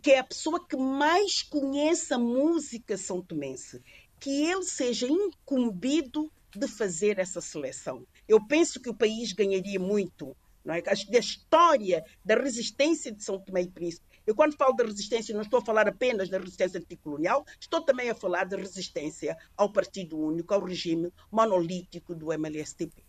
que 0.00 0.12
é 0.12 0.20
a 0.20 0.24
pessoa 0.24 0.64
que 0.64 0.76
mais 0.76 1.42
conhece 1.42 2.14
a 2.14 2.18
música 2.18 2.96
são 2.96 3.20
tomense, 3.20 3.82
que 4.20 4.44
ele 4.44 4.62
seja 4.62 5.08
incumbido 5.08 6.30
de 6.54 6.68
fazer 6.68 7.18
essa 7.18 7.40
seleção. 7.40 8.06
Eu 8.28 8.46
penso 8.46 8.80
que 8.80 8.88
o 8.88 8.94
país 8.94 9.32
ganharia 9.32 9.80
muito. 9.80 10.36
Não 10.64 10.74
é? 10.74 10.82
Acho 10.86 11.06
que 11.06 11.16
a 11.16 11.20
história 11.20 12.04
da 12.24 12.36
resistência 12.36 13.10
de 13.10 13.22
São 13.22 13.38
Tomé 13.40 13.62
e 13.62 13.68
Príncipe. 13.68 14.06
Eu, 14.26 14.34
quando 14.34 14.56
falo 14.56 14.74
da 14.74 14.84
resistência, 14.84 15.34
não 15.34 15.42
estou 15.42 15.58
a 15.60 15.64
falar 15.64 15.88
apenas 15.88 16.28
da 16.28 16.38
resistência 16.38 16.78
anticolonial, 16.80 17.44
estou 17.60 17.82
também 17.82 18.10
a 18.10 18.14
falar 18.14 18.44
da 18.44 18.56
resistência 18.56 19.36
ao 19.56 19.72
Partido 19.72 20.18
Único, 20.18 20.54
ao 20.54 20.64
regime 20.64 21.12
monolítico 21.30 22.14
do 22.14 22.32
MLSTP. 22.32 23.04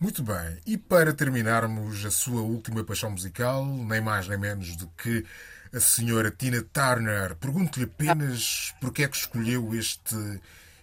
Muito 0.00 0.22
bem. 0.22 0.60
E 0.64 0.78
para 0.78 1.12
terminarmos 1.12 2.04
a 2.04 2.10
sua 2.10 2.40
última 2.40 2.84
paixão 2.84 3.10
musical, 3.10 3.66
nem 3.66 4.00
mais 4.00 4.28
nem 4.28 4.38
menos 4.38 4.76
do 4.76 4.86
que 4.88 5.24
a 5.72 5.80
senhora 5.80 6.30
Tina 6.30 6.62
Turner, 6.62 7.34
pergunto-lhe 7.36 7.84
apenas 7.84 8.72
porque 8.80 9.02
é 9.02 9.08
que 9.08 9.16
escolheu 9.16 9.74
este, 9.74 10.14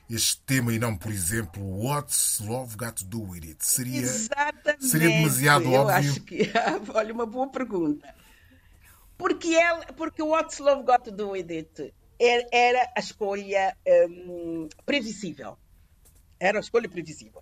este 0.09 0.41
tema 0.41 0.74
e 0.74 0.80
não, 0.80 0.97
por 0.97 1.11
exemplo, 1.11 1.63
What's 1.63 2.39
Love 2.41 2.76
Got 2.76 2.91
to 2.99 3.05
Do 3.05 3.22
With 3.30 3.43
It? 3.47 3.66
Seria, 3.66 4.01
Exatamente. 4.01 4.86
seria 4.86 5.09
demasiado 5.09 5.66
Eu 5.66 5.72
óbvio? 5.72 5.95
acho 5.95 6.22
que, 6.22 6.51
olha, 6.93 7.13
uma 7.13 7.26
boa 7.26 7.47
pergunta. 7.49 8.13
Porque, 9.18 9.55
ela, 9.55 9.86
porque 9.93 10.22
What's 10.22 10.59
Love 10.59 10.84
Got 10.84 11.05
to 11.05 11.11
Do 11.11 11.30
With 11.32 11.47
It 11.49 11.93
era, 12.20 12.47
era 12.51 12.91
a 12.95 12.99
escolha 12.99 13.76
hum, 14.09 14.68
previsível. 14.86 15.57
Era 16.39 16.59
a 16.59 16.61
escolha 16.61 16.89
previsível. 16.89 17.41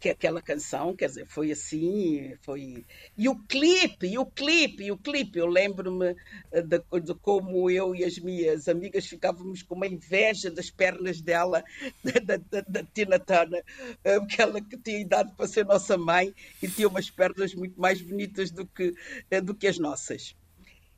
Que 0.00 0.10
aquela 0.10 0.42
canção, 0.42 0.94
quer 0.94 1.06
dizer, 1.06 1.26
foi 1.26 1.50
assim, 1.50 2.36
foi... 2.42 2.84
E 3.16 3.26
o 3.28 3.36
clipe, 3.36 4.06
e 4.06 4.18
o 4.18 4.26
clipe, 4.26 4.84
e 4.84 4.92
o 4.92 4.98
clipe, 4.98 5.38
eu 5.38 5.46
lembro-me 5.46 6.14
eh, 6.52 6.60
de, 6.60 6.78
de 7.00 7.14
como 7.14 7.70
eu 7.70 7.94
e 7.94 8.04
as 8.04 8.18
minhas 8.18 8.68
amigas 8.68 9.06
ficávamos 9.06 9.62
com 9.62 9.74
uma 9.74 9.86
inveja 9.86 10.50
das 10.50 10.68
pernas 10.68 11.22
dela, 11.22 11.64
da, 12.04 12.36
da, 12.36 12.60
da 12.68 12.82
Tina 12.92 13.18
Turner, 13.18 13.64
eh, 14.04 14.18
porque 14.20 14.42
ela 14.42 14.60
que 14.60 14.76
tinha 14.76 14.98
idade 14.98 15.32
para 15.34 15.46
ser 15.46 15.64
nossa 15.64 15.96
mãe 15.96 16.34
e 16.62 16.68
tinha 16.68 16.88
umas 16.88 17.08
pernas 17.08 17.54
muito 17.54 17.80
mais 17.80 18.02
bonitas 18.02 18.50
do 18.50 18.66
que, 18.66 18.94
eh, 19.30 19.40
do 19.40 19.54
que 19.54 19.66
as 19.66 19.78
nossas. 19.78 20.36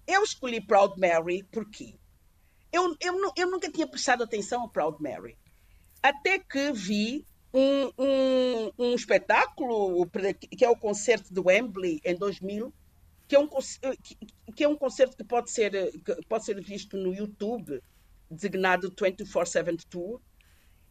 Eu 0.06 0.22
escolhi 0.22 0.60
Proud 0.60 0.98
Mary 0.98 1.42
porque 1.50 1.94
eu, 2.72 2.96
eu, 3.00 3.32
eu 3.36 3.50
nunca 3.50 3.70
tinha 3.70 3.86
prestado 3.86 4.22
atenção 4.22 4.64
a 4.64 4.68
Proud 4.68 5.02
Mary. 5.02 5.36
Até 6.02 6.38
que 6.38 6.72
vi 6.72 7.26
um, 7.52 7.90
um, 7.98 8.72
um 8.78 8.94
espetáculo, 8.94 10.06
que 10.50 10.64
é 10.64 10.68
o 10.68 10.76
concerto 10.76 11.32
do 11.32 11.46
Wembley 11.46 12.00
em 12.04 12.14
2000, 12.14 12.72
que 13.26 13.34
é 13.34 13.38
um, 13.38 13.48
que, 13.48 14.16
que 14.54 14.64
é 14.64 14.68
um 14.68 14.76
concerto 14.76 15.16
que 15.16 15.24
pode 15.24 15.50
ser, 15.50 15.72
que 16.02 16.26
pode 16.28 16.44
ser 16.44 16.60
visto 16.62 16.96
no 16.96 17.12
YouTube, 17.12 17.82
designado 18.30 18.92
24-7 18.92 19.84
Tour, 19.88 20.20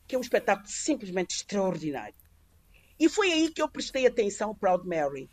que 0.08 0.16
é 0.16 0.18
um 0.18 0.22
espetáculo 0.22 0.68
simplesmente 0.68 1.36
extraordinário. 1.36 2.16
E 3.00 3.08
foi 3.08 3.32
aí 3.32 3.52
que 3.52 3.62
eu 3.62 3.70
prestei 3.70 4.08
atenção 4.08 4.50
ao 4.50 4.56
Proud 4.56 4.88
Mary 4.88 5.30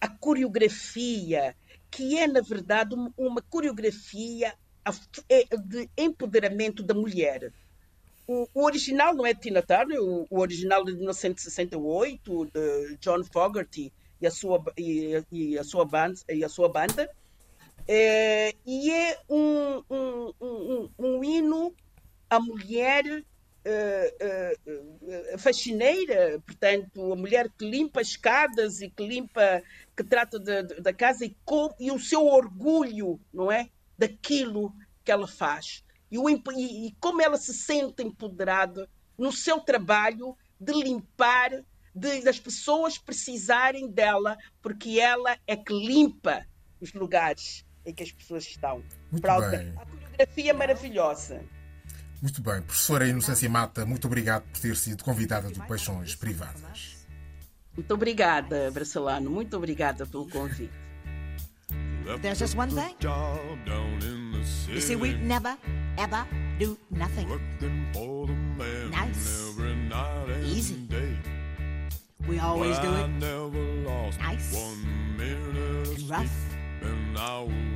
a 0.00 0.08
coreografia, 0.08 1.54
que 1.90 2.18
é, 2.18 2.26
na 2.26 2.40
verdade, 2.40 2.94
um- 2.94 3.12
uma 3.16 3.42
coreografia 3.50 4.54
é 5.28 5.44
de 5.56 5.90
empoderamento 5.98 6.82
da 6.82 6.94
mulher. 6.94 7.52
O, 8.28 8.46
o 8.54 8.64
original 8.64 9.14
não 9.14 9.26
é 9.26 9.34
de 9.34 9.40
Tina 9.40 9.62
Turner, 9.62 10.00
o, 10.02 10.26
o 10.30 10.40
original 10.40 10.82
é 10.82 10.86
de 10.86 10.96
1968, 10.96 12.46
de 12.54 12.98
John 12.98 13.22
Fogerty 13.32 13.92
e 14.20 14.26
a 14.26 14.30
sua, 14.30 14.62
e, 14.78 15.22
e 15.30 15.58
a 15.58 15.64
sua, 15.64 15.84
banda, 15.84 16.18
e 16.30 16.44
a 16.44 16.48
sua 16.48 16.68
banda. 16.68 17.08
É, 17.88 18.52
e 18.66 18.90
é 18.90 19.18
um, 19.28 19.82
um, 19.90 20.32
um, 20.40 20.90
um- 20.98 21.24
hino 21.24 21.74
à 22.30 22.40
mulher 22.40 23.04
eh, 23.64 24.16
eh, 24.20 24.54
eh, 25.08 25.38
faxineira, 25.38 26.40
portanto, 26.46 27.12
a 27.12 27.16
mulher 27.16 27.48
que 27.58 27.64
limpa 27.68 28.00
as 28.00 28.08
escadas 28.08 28.80
e 28.80 28.90
que 28.90 29.06
limpa, 29.06 29.62
que 29.96 30.04
trata 30.04 30.38
da- 30.38 30.62
da 30.62 30.92
casa 30.92 31.24
e, 31.24 31.36
com, 31.44 31.74
e 31.80 31.90
o 31.90 31.98
seu 31.98 32.24
orgulho, 32.26 33.18
não 33.32 33.50
é? 33.50 33.70
Daquilo 33.98 34.74
que 35.04 35.10
ela 35.10 35.26
faz. 35.26 35.82
E, 36.10 36.18
o 36.18 36.28
e- 36.28 36.42
e 36.88 36.96
como 37.00 37.22
ela 37.22 37.36
se 37.38 37.54
sente 37.54 38.02
empoderada 38.02 38.88
no 39.18 39.32
seu 39.32 39.58
trabalho 39.60 40.36
de 40.60 40.72
limpar, 40.72 41.50
de, 41.94 42.20
das 42.22 42.38
pessoas 42.38 42.98
precisarem 42.98 43.88
dela, 43.90 44.36
porque 44.60 45.00
ela 45.00 45.36
é 45.46 45.56
que 45.56 45.72
limpa 45.72 46.46
os 46.80 46.92
lugares 46.92 47.64
em 47.86 47.94
que 47.94 48.02
as 48.02 48.12
pessoas 48.12 48.44
estão. 48.44 48.82
Muito 49.10 49.22
bem. 49.22 49.72
A 49.76 49.86
coreografia 49.86 50.50
é 50.50 50.52
maravilhosa. 50.52 51.42
Muito 52.20 52.42
bem. 52.42 52.60
Professora 52.62 53.06
Inocência 53.06 53.48
Mata, 53.48 53.86
muito 53.86 54.06
obrigado 54.06 54.42
por 54.50 54.60
ter 54.60 54.76
sido 54.76 55.02
convidada 55.04 55.48
do 55.50 55.60
Paixões 55.66 56.14
Privadas. 56.14 56.95
Muito 57.76 57.92
obrigada, 57.94 58.70
Bracelano. 58.70 59.30
Muito 59.30 59.56
obrigada 59.56 60.06
pelo 60.06 60.26
convite. 60.28 60.70
There's 62.22 62.38
just 62.38 62.56
one 62.56 62.70
thing. 62.70 62.94
Job 63.00 63.58
down 63.66 63.98
in 64.02 64.32
the 64.32 64.44
city. 64.44 64.74
You 64.74 64.80
see, 64.80 64.96
we 64.96 65.14
never, 65.14 65.56
ever 65.98 66.24
do 66.58 66.78
nothing. 66.90 67.28
Working 67.28 67.86
for 67.92 68.26
the 68.28 68.32
man 68.32 68.90
Nice. 68.90 69.50
every 69.50 69.74
night 69.74 70.30
and 70.30 70.44
Easy. 70.46 70.76
day. 70.88 71.16
We 72.28 72.38
always 72.38 72.78
do 72.78 72.88
I 72.88 73.02
it 73.04 73.08
never 73.18 73.58
lost 73.84 74.18
Nice. 74.20 74.54
one 74.54 75.16
minute 75.16 75.88
of 75.88 75.98
and 75.98 76.10
rough. 76.10 76.32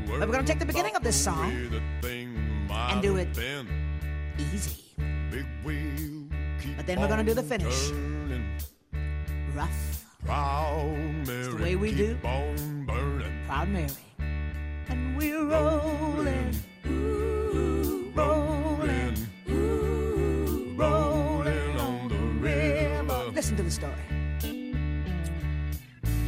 But 0.06 0.28
we're 0.28 0.34
gonna 0.34 0.44
take 0.46 0.58
the 0.60 0.66
beginning 0.66 0.94
of 0.96 1.02
this 1.02 1.16
song 1.16 1.50
and 2.70 3.02
do 3.02 3.16
it 3.16 3.34
Been. 3.34 3.66
easy. 4.54 4.94
Big 5.30 5.46
wheel 5.64 6.28
keep 6.62 6.76
But 6.76 6.86
then 6.86 7.00
we're 7.00 7.08
gonna 7.08 7.24
do 7.24 7.34
the 7.34 7.42
finish. 7.42 7.90
turning. 7.90 8.46
Rough, 9.54 9.89
Proud 10.24 11.26
Mary, 11.26 11.54
way 11.62 11.76
we 11.76 11.90
keep 11.92 12.22
do. 12.22 12.28
on 12.28 12.84
burning. 12.86 13.32
proud 13.46 13.68
Mary. 13.68 13.88
And 14.88 15.16
we're 15.16 15.44
rolling, 15.44 16.54
ooh, 16.86 18.12
rolling, 18.14 19.16
ooh, 19.48 20.74
rolling 20.76 21.76
on 21.78 22.08
the 22.08 22.16
river. 22.40 23.30
Listen 23.34 23.56
to 23.56 23.62
the 23.62 23.70
story. 23.70 23.92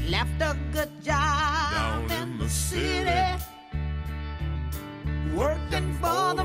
Left 0.09 0.40
a 0.40 0.57
good 0.72 0.90
job 1.03 2.09
Down 2.09 2.11
in 2.11 2.38
the 2.38 2.49
city, 2.49 3.43
working 5.34 5.93
for 5.95 6.34
the 6.34 6.45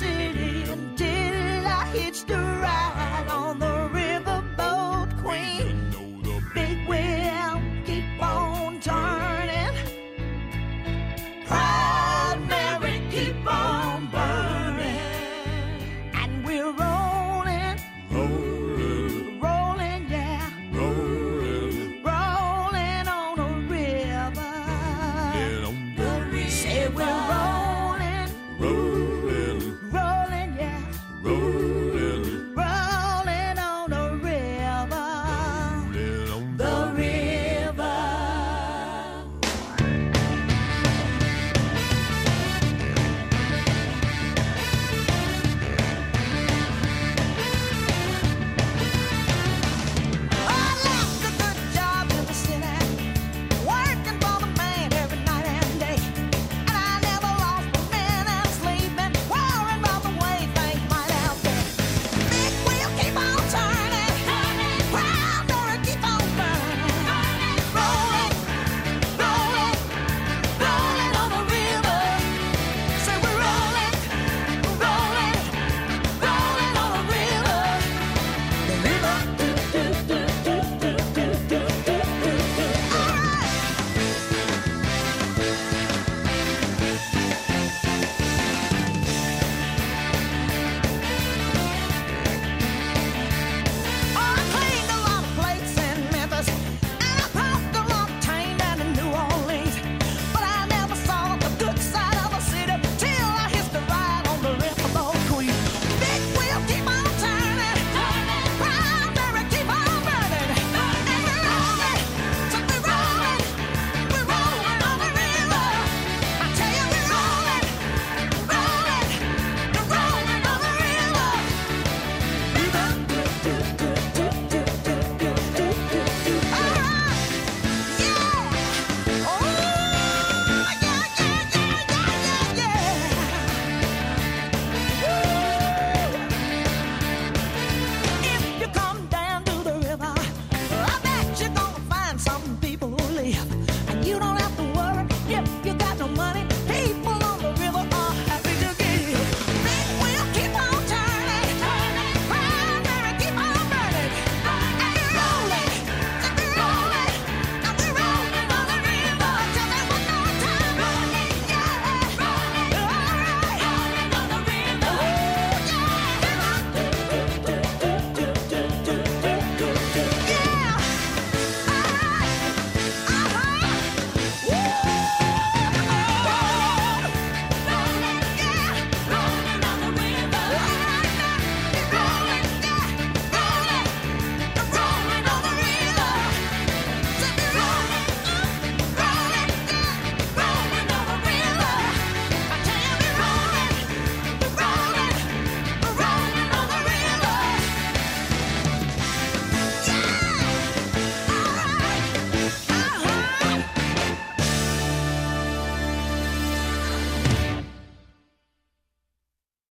city. 0.00 0.49